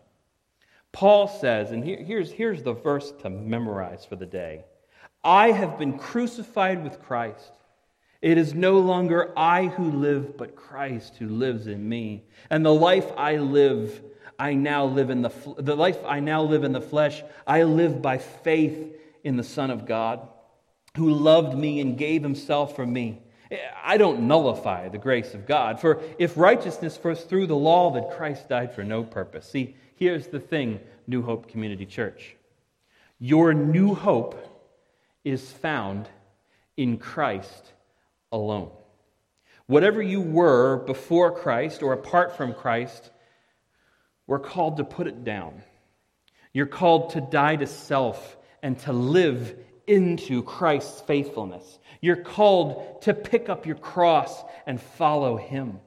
Paul 0.92 1.28
says, 1.28 1.70
and 1.70 1.84
here, 1.84 2.02
here's, 2.02 2.30
here's 2.30 2.62
the 2.62 2.72
verse 2.72 3.12
to 3.22 3.30
memorize 3.30 4.04
for 4.04 4.16
the 4.16 4.26
day 4.26 4.64
I 5.22 5.50
have 5.50 5.78
been 5.78 5.98
crucified 5.98 6.82
with 6.84 7.02
Christ. 7.02 7.52
It 8.20 8.38
is 8.38 8.54
no 8.54 8.78
longer 8.80 9.32
I 9.36 9.66
who 9.66 9.92
live, 9.92 10.36
but 10.36 10.56
Christ 10.56 11.16
who 11.16 11.28
lives 11.28 11.66
in 11.66 11.88
me. 11.88 12.24
And 12.50 12.64
the 12.64 12.74
life 12.74 13.10
I 13.16 13.36
live, 13.36 14.02
I 14.38 14.54
now 14.54 14.84
live 14.84 15.10
in 15.10 15.22
the, 15.22 15.32
the 15.58 15.74
life 15.74 15.98
I 16.06 16.20
now 16.20 16.42
live 16.42 16.64
in 16.64 16.72
the 16.72 16.80
flesh, 16.80 17.22
I 17.46 17.64
live 17.64 18.00
by 18.00 18.18
faith 18.18 18.94
in 19.24 19.36
the 19.36 19.44
Son 19.44 19.70
of 19.70 19.84
God, 19.84 20.26
who 20.96 21.10
loved 21.10 21.56
me 21.56 21.80
and 21.80 21.98
gave 21.98 22.22
himself 22.22 22.76
for 22.76 22.86
me. 22.86 23.22
I 23.82 23.96
don't 23.96 24.28
nullify 24.28 24.88
the 24.88 24.98
grace 24.98 25.34
of 25.34 25.46
God, 25.46 25.80
for 25.80 26.02
if 26.18 26.36
righteousness 26.36 26.98
was 27.02 27.22
through 27.22 27.46
the 27.46 27.56
law, 27.56 27.90
then 27.90 28.04
Christ 28.16 28.48
died 28.48 28.74
for 28.74 28.84
no 28.84 29.02
purpose. 29.02 29.48
See, 29.48 29.74
here's 29.96 30.26
the 30.26 30.40
thing, 30.40 30.80
New 31.06 31.22
Hope 31.22 31.48
Community 31.48 31.86
Church. 31.86 32.36
Your 33.18 33.54
new 33.54 33.94
hope 33.94 34.36
is 35.24 35.50
found 35.50 36.08
in 36.76 36.98
Christ 36.98 37.72
alone. 38.30 38.70
Whatever 39.66 40.00
you 40.00 40.20
were 40.20 40.76
before 40.76 41.32
Christ 41.32 41.82
or 41.82 41.92
apart 41.92 42.36
from 42.36 42.54
Christ, 42.54 43.10
we're 44.28 44.38
called 44.38 44.76
to 44.76 44.84
put 44.84 45.08
it 45.08 45.24
down. 45.24 45.62
You're 46.52 46.66
called 46.66 47.10
to 47.10 47.20
die 47.20 47.56
to 47.56 47.66
self 47.66 48.36
and 48.62 48.78
to 48.80 48.92
live 48.92 49.56
into 49.86 50.42
Christ's 50.42 51.00
faithfulness. 51.00 51.78
You're 52.00 52.16
called 52.16 53.02
to 53.02 53.14
pick 53.14 53.48
up 53.48 53.66
your 53.66 53.76
cross 53.76 54.44
and 54.66 54.80
follow 54.80 55.36
Him. 55.36 55.80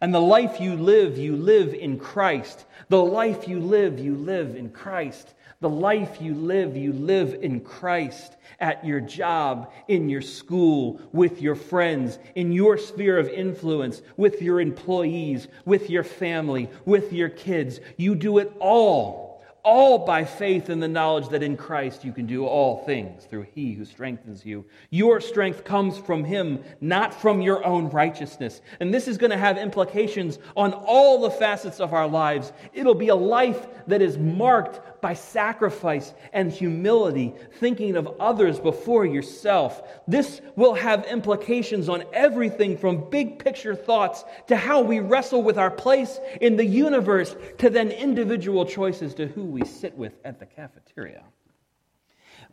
And 0.00 0.12
the 0.12 0.20
life 0.20 0.58
you 0.58 0.74
live, 0.74 1.18
you 1.18 1.36
live 1.36 1.74
in 1.74 1.98
Christ. 1.98 2.64
The 2.88 3.02
life 3.02 3.46
you 3.46 3.60
live, 3.60 4.00
you 4.00 4.16
live 4.16 4.56
in 4.56 4.70
Christ. 4.70 5.32
The 5.62 5.70
life 5.70 6.20
you 6.20 6.34
live, 6.34 6.76
you 6.76 6.92
live 6.92 7.38
in 7.40 7.60
Christ 7.60 8.36
at 8.58 8.84
your 8.84 9.00
job, 9.00 9.72
in 9.86 10.08
your 10.08 10.20
school, 10.20 11.00
with 11.12 11.40
your 11.40 11.54
friends, 11.54 12.18
in 12.34 12.50
your 12.50 12.76
sphere 12.76 13.16
of 13.16 13.28
influence, 13.28 14.02
with 14.16 14.42
your 14.42 14.60
employees, 14.60 15.46
with 15.64 15.88
your 15.88 16.02
family, 16.02 16.68
with 16.84 17.12
your 17.12 17.28
kids. 17.28 17.78
You 17.96 18.16
do 18.16 18.38
it 18.38 18.52
all 18.58 19.32
all 19.64 19.98
by 19.98 20.24
faith 20.24 20.70
in 20.70 20.80
the 20.80 20.88
knowledge 20.88 21.28
that 21.28 21.42
in 21.42 21.56
Christ 21.56 22.04
you 22.04 22.12
can 22.12 22.26
do 22.26 22.44
all 22.44 22.84
things 22.84 23.24
through 23.24 23.46
He 23.54 23.72
who 23.72 23.84
strengthens 23.84 24.44
you. 24.44 24.64
Your 24.90 25.20
strength 25.20 25.64
comes 25.64 25.98
from 25.98 26.24
Him, 26.24 26.62
not 26.80 27.14
from 27.14 27.40
your 27.40 27.64
own 27.64 27.88
righteousness. 27.90 28.60
And 28.80 28.92
this 28.92 29.06
is 29.06 29.18
going 29.18 29.30
to 29.30 29.36
have 29.36 29.58
implications 29.58 30.38
on 30.56 30.72
all 30.72 31.20
the 31.20 31.30
facets 31.30 31.80
of 31.80 31.92
our 31.92 32.08
lives. 32.08 32.52
It'll 32.72 32.94
be 32.94 33.08
a 33.08 33.14
life 33.14 33.66
that 33.86 34.02
is 34.02 34.18
marked 34.18 34.80
by 35.02 35.12
sacrifice 35.14 36.14
and 36.32 36.50
humility, 36.50 37.34
thinking 37.58 37.96
of 37.96 38.08
others 38.20 38.60
before 38.60 39.04
yourself. 39.04 39.82
This 40.06 40.40
will 40.54 40.74
have 40.74 41.04
implications 41.06 41.88
on 41.88 42.04
everything 42.12 42.78
from 42.78 43.10
big 43.10 43.40
picture 43.40 43.74
thoughts 43.74 44.24
to 44.46 44.56
how 44.56 44.80
we 44.80 45.00
wrestle 45.00 45.42
with 45.42 45.58
our 45.58 45.72
place 45.72 46.20
in 46.40 46.56
the 46.56 46.64
universe 46.64 47.34
to 47.58 47.68
then 47.68 47.90
individual 47.90 48.64
choices 48.64 49.12
to 49.14 49.26
who 49.26 49.42
we 49.44 49.64
sit 49.64 49.98
with 49.98 50.14
at 50.24 50.38
the 50.38 50.46
cafeteria. 50.46 51.24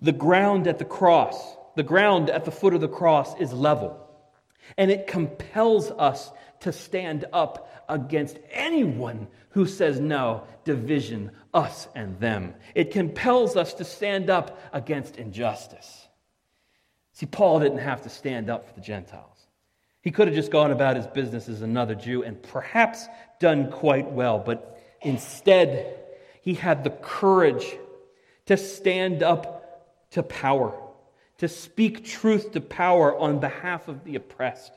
The 0.01 0.11
ground 0.11 0.65
at 0.65 0.79
the 0.79 0.85
cross, 0.85 1.55
the 1.75 1.83
ground 1.83 2.31
at 2.31 2.45
the 2.45 2.51
foot 2.51 2.73
of 2.73 2.81
the 2.81 2.89
cross 2.89 3.39
is 3.39 3.53
level, 3.53 4.09
and 4.75 4.89
it 4.89 5.05
compels 5.05 5.91
us 5.91 6.31
to 6.61 6.73
stand 6.73 7.25
up 7.31 7.85
against 7.87 8.39
anyone 8.51 9.27
who 9.49 9.65
says 9.65 9.99
no, 9.99 10.43
division, 10.63 11.31
us 11.53 11.87
and 11.95 12.19
them. 12.19 12.53
It 12.75 12.91
compels 12.91 13.55
us 13.55 13.73
to 13.75 13.83
stand 13.83 14.29
up 14.29 14.59
against 14.71 15.17
injustice. 15.17 16.07
See, 17.13 17.25
Paul 17.25 17.59
didn't 17.59 17.79
have 17.79 18.03
to 18.03 18.09
stand 18.09 18.49
up 18.49 18.67
for 18.67 18.73
the 18.73 18.81
Gentiles. 18.81 19.47
He 20.01 20.11
could 20.11 20.27
have 20.27 20.35
just 20.35 20.51
gone 20.51 20.71
about 20.71 20.95
his 20.95 21.07
business 21.07 21.49
as 21.49 21.61
another 21.61 21.95
Jew 21.95 22.23
and 22.23 22.41
perhaps 22.41 23.07
done 23.39 23.71
quite 23.71 24.09
well, 24.09 24.39
but 24.39 24.81
instead, 25.01 25.97
he 26.41 26.53
had 26.53 26.83
the 26.83 26.91
courage 26.91 27.75
to 28.45 28.55
stand 28.55 29.23
up 29.23 30.09
to 30.11 30.23
power, 30.23 30.73
to 31.39 31.47
speak 31.47 32.05
truth 32.05 32.53
to 32.53 32.61
power 32.61 33.17
on 33.17 33.39
behalf 33.39 33.87
of 33.87 34.03
the 34.03 34.15
oppressed. 34.15 34.71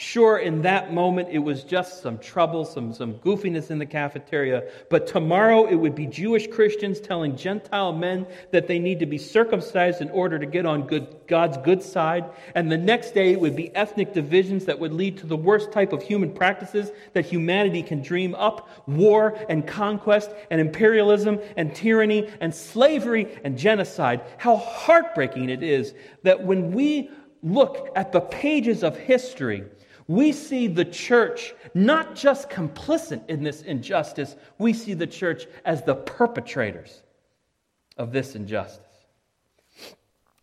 Sure, 0.00 0.38
in 0.38 0.62
that 0.62 0.94
moment, 0.94 1.28
it 1.28 1.40
was 1.40 1.64
just 1.64 2.02
some 2.02 2.18
trouble, 2.18 2.64
some, 2.64 2.92
some 2.92 3.14
goofiness 3.14 3.72
in 3.72 3.80
the 3.80 3.84
cafeteria. 3.84 4.62
But 4.90 5.08
tomorrow, 5.08 5.66
it 5.66 5.74
would 5.74 5.96
be 5.96 6.06
Jewish 6.06 6.46
Christians 6.46 7.00
telling 7.00 7.36
Gentile 7.36 7.92
men 7.92 8.24
that 8.52 8.68
they 8.68 8.78
need 8.78 9.00
to 9.00 9.06
be 9.06 9.18
circumcised 9.18 10.00
in 10.00 10.08
order 10.10 10.38
to 10.38 10.46
get 10.46 10.66
on 10.66 10.86
good, 10.86 11.16
God's 11.26 11.56
good 11.56 11.82
side. 11.82 12.26
And 12.54 12.70
the 12.70 12.78
next 12.78 13.10
day, 13.10 13.32
it 13.32 13.40
would 13.40 13.56
be 13.56 13.74
ethnic 13.74 14.14
divisions 14.14 14.66
that 14.66 14.78
would 14.78 14.92
lead 14.92 15.18
to 15.18 15.26
the 15.26 15.36
worst 15.36 15.72
type 15.72 15.92
of 15.92 16.00
human 16.00 16.32
practices 16.32 16.92
that 17.12 17.26
humanity 17.26 17.82
can 17.82 18.00
dream 18.00 18.36
up 18.36 18.68
war 18.86 19.36
and 19.48 19.66
conquest 19.66 20.30
and 20.52 20.60
imperialism 20.60 21.40
and 21.56 21.74
tyranny 21.74 22.30
and 22.40 22.54
slavery 22.54 23.36
and 23.42 23.58
genocide. 23.58 24.20
How 24.36 24.58
heartbreaking 24.58 25.50
it 25.50 25.64
is 25.64 25.92
that 26.22 26.40
when 26.40 26.70
we 26.70 27.10
look 27.42 27.90
at 27.96 28.12
the 28.12 28.20
pages 28.20 28.84
of 28.84 28.96
history, 28.96 29.64
we 30.08 30.32
see 30.32 30.66
the 30.66 30.86
church 30.86 31.54
not 31.74 32.16
just 32.16 32.48
complicit 32.48 33.28
in 33.28 33.42
this 33.42 33.62
injustice, 33.62 34.36
we 34.56 34.72
see 34.72 34.94
the 34.94 35.06
church 35.06 35.46
as 35.66 35.84
the 35.84 35.94
perpetrators 35.94 37.02
of 37.98 38.10
this 38.10 38.34
injustice. 38.34 38.86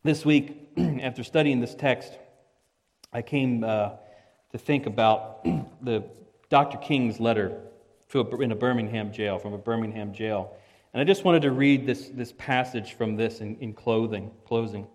This 0.04 0.24
week, 0.24 0.70
after 1.02 1.24
studying 1.24 1.60
this 1.60 1.74
text, 1.74 2.14
I 3.12 3.24
came 3.24 3.64
uh, 3.64 3.94
to 4.52 4.58
think 4.60 4.86
about 4.86 5.44
the 5.82 6.04
Dr. 6.50 6.78
King's 6.78 7.20
letter 7.20 7.60
to 8.10 8.22
a, 8.22 8.42
in 8.42 8.52
a 8.52 8.56
Birmingham 8.56 9.12
jail, 9.12 9.40
from 9.40 9.54
a 9.54 9.58
Birmingham 9.58 10.14
jail. 10.14 10.56
And 10.94 11.02
I 11.02 11.06
just 11.06 11.24
wanted 11.24 11.42
to 11.42 11.52
read 11.52 11.88
this, 11.88 12.10
this 12.10 12.34
passage 12.38 12.94
from 12.94 13.16
this 13.16 13.42
in, 13.42 13.58
in 13.58 13.74
clothing, 13.74 14.30
closing. 14.46 14.86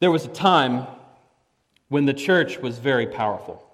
There 0.00 0.10
was 0.10 0.24
a 0.24 0.28
time 0.28 0.86
when 1.94 2.06
the 2.06 2.12
church 2.12 2.58
was 2.58 2.80
very 2.80 3.06
powerful. 3.06 3.64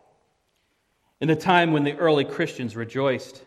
In 1.22 1.28
the 1.28 1.34
time 1.34 1.72
when 1.72 1.84
the 1.84 1.96
early 1.96 2.26
Christians 2.26 2.76
rejoiced 2.76 3.42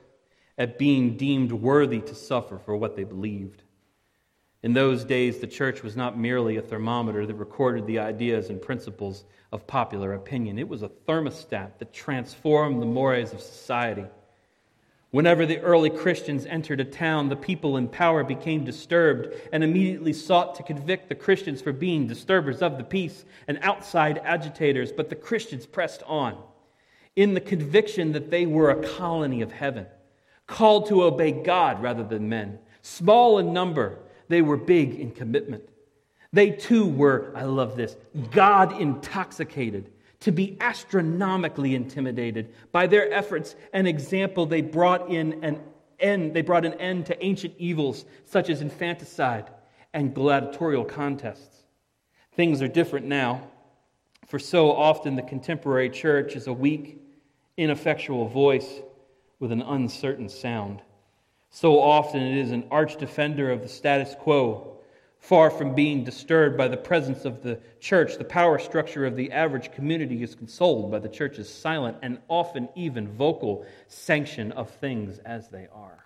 at 0.57 0.79
being 0.79 1.15
deemed 1.15 1.51
worthy 1.51 1.99
to 1.99 2.15
suffer 2.15 2.57
for 2.57 2.75
what 2.75 2.95
they 2.95 3.03
believed. 3.03 3.61
In 4.63 4.73
those 4.73 5.05
days, 5.05 5.37
the 5.37 5.45
church 5.45 5.83
was 5.83 5.95
not 5.95 6.17
merely 6.17 6.57
a 6.57 6.61
thermometer 6.63 7.27
that 7.27 7.35
recorded 7.35 7.85
the 7.85 7.99
ideas 7.99 8.49
and 8.49 8.59
principles 8.59 9.25
of 9.51 9.67
popular 9.67 10.15
opinion, 10.15 10.57
it 10.57 10.67
was 10.67 10.81
a 10.81 10.89
thermostat 10.89 11.77
that 11.77 11.93
transformed 11.93 12.81
the 12.81 12.87
mores 12.87 13.31
of 13.31 13.41
society. 13.41 14.07
Whenever 15.13 15.45
the 15.45 15.59
early 15.59 15.91
Christians 15.91 16.47
entered 16.47 16.79
a 16.79 16.83
town, 16.83 17.29
the 17.29 17.35
people 17.35 17.77
in 17.77 17.87
power 17.87 18.23
became 18.23 18.65
disturbed 18.65 19.31
and 19.51 19.63
immediately 19.63 20.11
sought 20.11 20.55
to 20.55 20.63
convict 20.63 21.07
the 21.07 21.13
Christians 21.13 21.61
for 21.61 21.71
being 21.71 22.07
disturbers 22.07 22.63
of 22.63 22.79
the 22.79 22.83
peace 22.83 23.23
and 23.47 23.59
outside 23.61 24.19
agitators, 24.23 24.91
but 24.91 25.09
the 25.09 25.15
Christians 25.15 25.67
pressed 25.67 26.01
on. 26.07 26.35
in 27.15 27.33
the 27.33 27.41
conviction 27.41 28.11
that 28.13 28.31
they 28.31 28.45
were 28.45 28.71
a 28.71 28.87
colony 28.95 29.41
of 29.41 29.51
heaven, 29.51 29.85
called 30.47 30.87
to 30.87 31.03
obey 31.03 31.31
God 31.31 31.81
rather 31.81 32.03
than 32.03 32.29
men. 32.29 32.59
Small 32.81 33.39
in 33.39 33.53
number, 33.53 33.99
they 34.27 34.41
were 34.41 34.57
big 34.57 34.95
in 34.95 35.11
commitment. 35.11 35.63
They 36.31 36.49
too 36.49 36.87
were, 36.87 37.31
I 37.35 37.43
love 37.43 37.77
this, 37.77 37.95
God 38.31 38.81
intoxicated, 38.81 39.91
to 40.23 40.31
be 40.31 40.55
astronomically 40.61 41.75
intimidated 41.75 42.53
by 42.71 42.87
their 42.87 43.11
efforts 43.11 43.55
and 43.73 43.85
example. 43.85 44.45
They 44.45 44.61
brought 44.61 45.09
in 45.09 45.43
an 45.43 45.59
end, 45.99 46.33
they 46.33 46.41
brought 46.41 46.65
an 46.65 46.75
end 46.75 47.07
to 47.07 47.25
ancient 47.25 47.55
evils 47.57 48.05
such 48.25 48.49
as 48.49 48.61
infanticide 48.61 49.49
and 49.93 50.15
gladiatorial 50.15 50.85
contests. 50.85 51.63
Things 52.35 52.61
are 52.61 52.69
different 52.69 53.05
now, 53.05 53.49
for 54.27 54.39
so 54.39 54.71
often 54.71 55.17
the 55.17 55.23
contemporary 55.23 55.89
church 55.89 56.37
is 56.37 56.47
a 56.47 56.53
weak, 56.53 57.01
ineffectual 57.57 58.29
voice 58.29 58.81
with 59.39 59.51
an 59.51 59.61
uncertain 59.61 60.29
sound. 60.29 60.81
So 61.51 61.81
often 61.81 62.23
it 62.23 62.37
is 62.37 62.51
an 62.51 62.63
arch 62.71 62.95
defender 62.95 63.51
of 63.51 63.61
the 63.61 63.67
status 63.67 64.15
quo 64.17 64.72
Far 65.23 65.49
from 65.49 65.73
being 65.73 66.03
disturbed 66.03 66.57
by 66.57 66.67
the 66.67 66.75
presence 66.75 67.23
of 67.23 67.41
the 67.43 67.57
church, 67.79 68.17
the 68.17 68.25
power 68.25 68.59
structure 68.59 69.05
of 69.05 69.15
the 69.15 69.31
average 69.31 69.71
community 69.71 70.21
is 70.21 70.35
consoled 70.35 70.91
by 70.91 70.99
the 70.99 71.07
church's 71.07 71.47
silent 71.47 71.95
and 72.01 72.17
often 72.27 72.67
even 72.75 73.07
vocal 73.07 73.65
sanction 73.87 74.51
of 74.51 74.69
things 74.69 75.19
as 75.19 75.47
they 75.47 75.69
are. 75.73 76.03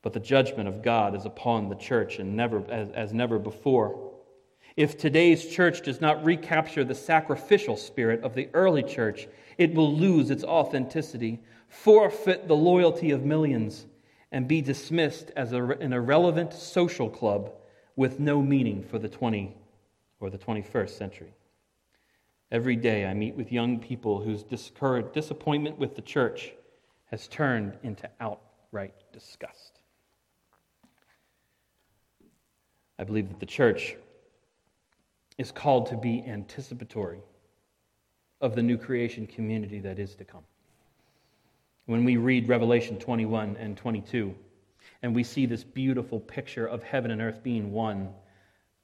But 0.00 0.12
the 0.12 0.20
judgment 0.20 0.68
of 0.68 0.80
God 0.80 1.16
is 1.16 1.24
upon 1.24 1.68
the 1.68 1.74
church 1.74 2.20
and 2.20 2.36
never, 2.36 2.62
as, 2.70 2.88
as 2.92 3.12
never 3.12 3.40
before. 3.40 4.12
If 4.76 4.96
today's 4.96 5.44
church 5.44 5.82
does 5.82 6.00
not 6.00 6.24
recapture 6.24 6.84
the 6.84 6.94
sacrificial 6.94 7.76
spirit 7.76 8.22
of 8.22 8.36
the 8.36 8.48
early 8.54 8.84
church, 8.84 9.26
it 9.58 9.74
will 9.74 9.92
lose 9.92 10.30
its 10.30 10.44
authenticity, 10.44 11.40
forfeit 11.68 12.46
the 12.46 12.54
loyalty 12.54 13.10
of 13.10 13.24
millions, 13.24 13.86
and 14.30 14.46
be 14.46 14.60
dismissed 14.60 15.32
as 15.34 15.52
a, 15.52 15.64
an 15.64 15.92
irrelevant 15.92 16.52
social 16.52 17.10
club 17.10 17.50
with 17.96 18.20
no 18.20 18.42
meaning 18.42 18.82
for 18.82 18.98
the 18.98 19.08
20 19.08 19.54
or 20.20 20.30
the 20.30 20.38
21st 20.38 20.90
century. 20.90 21.34
Every 22.50 22.76
day 22.76 23.06
I 23.06 23.14
meet 23.14 23.34
with 23.34 23.50
young 23.50 23.78
people 23.78 24.20
whose 24.20 24.42
disappointment 24.42 25.78
with 25.78 25.96
the 25.96 26.02
church 26.02 26.52
has 27.06 27.28
turned 27.28 27.78
into 27.82 28.08
outright 28.20 28.94
disgust. 29.12 29.80
I 32.98 33.04
believe 33.04 33.28
that 33.28 33.40
the 33.40 33.46
church 33.46 33.96
is 35.38 35.50
called 35.50 35.86
to 35.86 35.96
be 35.96 36.22
anticipatory 36.26 37.20
of 38.40 38.54
the 38.54 38.62
new 38.62 38.76
creation 38.76 39.26
community 39.26 39.80
that 39.80 39.98
is 39.98 40.14
to 40.16 40.24
come. 40.24 40.44
When 41.86 42.04
we 42.04 42.16
read 42.16 42.48
Revelation 42.48 42.98
21 42.98 43.56
and 43.58 43.76
22, 43.76 44.34
and 45.02 45.14
we 45.14 45.24
see 45.24 45.46
this 45.46 45.64
beautiful 45.64 46.20
picture 46.20 46.66
of 46.66 46.82
heaven 46.82 47.10
and 47.10 47.20
earth 47.20 47.42
being 47.42 47.72
one. 47.72 48.10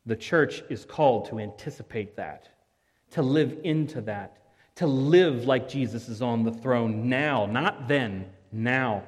The 0.07 0.17
church 0.17 0.63
is 0.69 0.85
called 0.85 1.29
to 1.29 1.39
anticipate 1.39 2.17
that, 2.17 2.49
to 3.13 3.23
live 3.23 3.59
into 3.65 4.01
that, 4.03 4.39
to 4.77 4.87
live 4.87 5.45
like 5.45 5.69
Jesus 5.69 6.09
is 6.09 6.23
on 6.23 6.45
the 6.45 6.53
throne 6.53 7.09
now, 7.09 7.47
not 7.47 7.89
then, 7.89 8.27
now. 8.53 9.03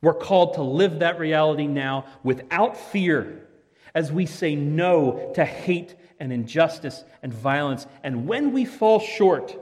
We're 0.00 0.14
called 0.14 0.54
to 0.54 0.62
live 0.62 1.00
that 1.00 1.18
reality 1.18 1.66
now 1.66 2.06
without 2.22 2.76
fear 2.76 3.46
as 3.96 4.12
we 4.12 4.26
say 4.26 4.54
no 4.54 5.32
to 5.34 5.44
hate 5.44 5.94
and 6.20 6.32
injustice 6.32 7.02
and 7.22 7.32
violence. 7.32 7.86
And 8.04 8.26
when 8.26 8.52
we 8.52 8.66
fall 8.66 9.00
short 9.00 9.56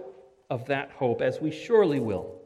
of 0.51 0.67
that 0.67 0.91
hope, 0.91 1.23
as 1.23 1.41
we 1.41 1.53
surely 1.53 2.01
will, 2.01 2.41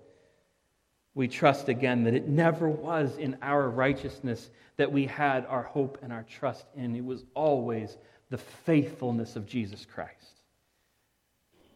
we 1.19 1.27
trust 1.27 1.69
again 1.69 2.05
that 2.05 2.15
it 2.15 2.29
never 2.29 2.69
was 2.69 3.17
in 3.17 3.37
our 3.43 3.69
righteousness 3.69 4.51
that 4.77 4.93
we 4.93 5.05
had 5.05 5.45
our 5.47 5.65
hope 5.65 5.99
and 6.01 6.13
our 6.13 6.23
trust 6.23 6.65
in. 6.77 6.95
It 6.95 7.05
was 7.05 7.25
always 7.35 7.97
the 8.31 8.39
faithfulness 8.39 9.35
of 9.35 9.45
Jesus 9.45 9.85
Christ. 9.85 10.43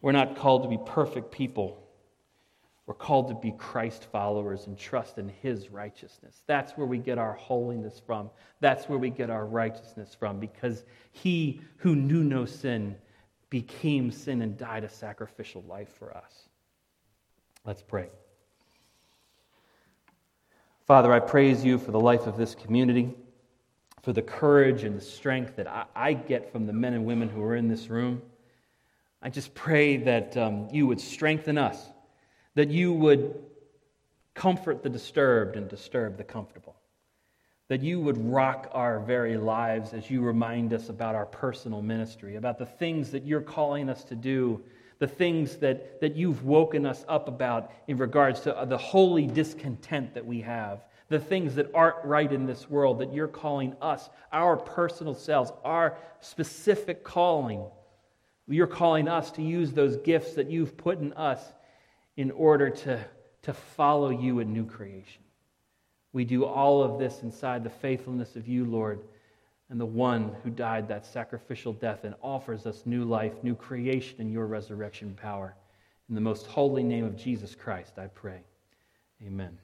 We're 0.01 0.13
not 0.13 0.37
called 0.37 0.63
to 0.63 0.69
be 0.69 0.79
perfect 0.85 1.29
people. 1.29 1.85
We're 2.85 2.93
called 2.93 3.27
to 3.27 3.33
be 3.33 3.51
Christ 3.51 4.07
followers 4.13 4.67
and 4.67 4.77
trust 4.77 5.17
in 5.17 5.27
His 5.27 5.69
righteousness. 5.69 6.41
That's 6.47 6.71
where 6.77 6.87
we 6.87 6.97
get 6.97 7.17
our 7.17 7.33
holiness 7.33 8.01
from. 8.05 8.29
That's 8.61 8.87
where 8.87 8.97
we 8.99 9.09
get 9.09 9.29
our 9.29 9.45
righteousness 9.45 10.15
from 10.17 10.39
because 10.39 10.85
He 11.11 11.59
who 11.75 11.97
knew 11.97 12.23
no 12.23 12.45
sin 12.45 12.95
became 13.49 14.09
sin 14.09 14.41
and 14.41 14.57
died 14.57 14.85
a 14.85 14.89
sacrificial 14.89 15.63
life 15.67 15.89
for 15.99 16.15
us. 16.15 16.47
Let's 17.65 17.83
pray. 17.83 18.07
Father, 20.85 21.13
I 21.13 21.21
praise 21.21 21.63
you 21.63 21.77
for 21.77 21.91
the 21.91 21.99
life 21.99 22.27
of 22.27 22.35
this 22.35 22.55
community, 22.55 23.15
for 24.01 24.11
the 24.11 24.21
courage 24.21 24.83
and 24.83 24.97
the 24.97 25.01
strength 25.01 25.55
that 25.55 25.65
I, 25.65 25.85
I 25.95 26.13
get 26.13 26.51
from 26.51 26.65
the 26.65 26.73
men 26.73 26.93
and 26.93 27.05
women 27.05 27.29
who 27.29 27.41
are 27.41 27.55
in 27.55 27.69
this 27.69 27.87
room. 27.87 28.21
I 29.21 29.29
just 29.29 29.53
pray 29.53 29.95
that 29.95 30.35
um, 30.35 30.67
you 30.73 30.85
would 30.87 30.99
strengthen 30.99 31.57
us, 31.57 31.87
that 32.55 32.69
you 32.69 32.91
would 32.91 33.33
comfort 34.33 34.83
the 34.83 34.89
disturbed 34.89 35.55
and 35.55 35.69
disturb 35.69 36.17
the 36.17 36.25
comfortable, 36.25 36.75
that 37.69 37.81
you 37.81 38.01
would 38.01 38.17
rock 38.17 38.69
our 38.73 38.99
very 38.99 39.37
lives 39.37 39.93
as 39.93 40.11
you 40.11 40.21
remind 40.21 40.73
us 40.73 40.89
about 40.89 41.15
our 41.15 41.25
personal 41.25 41.81
ministry, 41.81 42.35
about 42.35 42.57
the 42.57 42.65
things 42.65 43.09
that 43.11 43.23
you're 43.23 43.39
calling 43.39 43.89
us 43.89 44.03
to 44.03 44.15
do 44.15 44.61
the 45.03 45.07
things 45.07 45.57
that, 45.57 45.99
that 45.99 46.15
you've 46.15 46.45
woken 46.45 46.85
us 46.85 47.03
up 47.09 47.27
about 47.27 47.69
in 47.89 47.97
regards 47.97 48.39
to 48.39 48.57
uh, 48.57 48.63
the 48.63 48.77
holy 48.77 49.27
discontent 49.27 50.13
that 50.13 50.25
we 50.25 50.39
have, 50.39 50.85
the 51.09 51.19
things 51.19 51.55
that 51.55 51.69
aren't 51.73 52.05
right 52.05 52.31
in 52.31 52.45
this 52.45 52.69
world 52.69 52.99
that 52.99 53.13
you're 53.13 53.27
calling 53.27 53.75
us, 53.81 54.09
our 54.31 54.55
personal 54.55 55.13
selves, 55.13 55.51
our 55.65 55.97
specific 56.21 57.03
calling. 57.03 57.65
You're 58.47 58.65
calling 58.65 59.09
us 59.09 59.29
to 59.31 59.41
use 59.41 59.73
those 59.73 59.97
gifts 59.97 60.35
that 60.35 60.49
you've 60.49 60.77
put 60.77 60.99
in 60.99 61.11
us 61.11 61.41
in 62.15 62.31
order 62.31 62.69
to, 62.69 63.05
to 63.41 63.53
follow 63.53 64.09
you 64.09 64.39
in 64.39 64.53
new 64.53 64.65
creation. 64.65 65.21
We 66.13 66.23
do 66.23 66.45
all 66.45 66.81
of 66.81 66.97
this 66.97 67.23
inside 67.23 67.65
the 67.65 67.69
faithfulness 67.69 68.37
of 68.37 68.47
you, 68.47 68.63
Lord 68.63 69.01
and 69.73 69.81
the 69.81 69.85
one 69.87 70.35
who 70.43 70.51
died 70.51 70.87
that 70.87 71.03
sacrificial 71.03 71.73
death 71.73 72.03
and 72.03 72.13
offers 72.21 72.67
us 72.67 72.83
new 72.85 73.05
life, 73.05 73.33
new 73.41 73.55
creation 73.55 74.21
in 74.21 74.31
your 74.31 74.45
resurrection 74.45 75.15
power. 75.19 75.55
In 76.09 76.13
the 76.13 76.21
most 76.21 76.45
holy 76.45 76.83
name 76.83 77.03
of 77.03 77.17
Jesus 77.17 77.55
Christ, 77.55 77.97
I 77.97 78.05
pray. 78.05 78.43
Amen. 79.25 79.57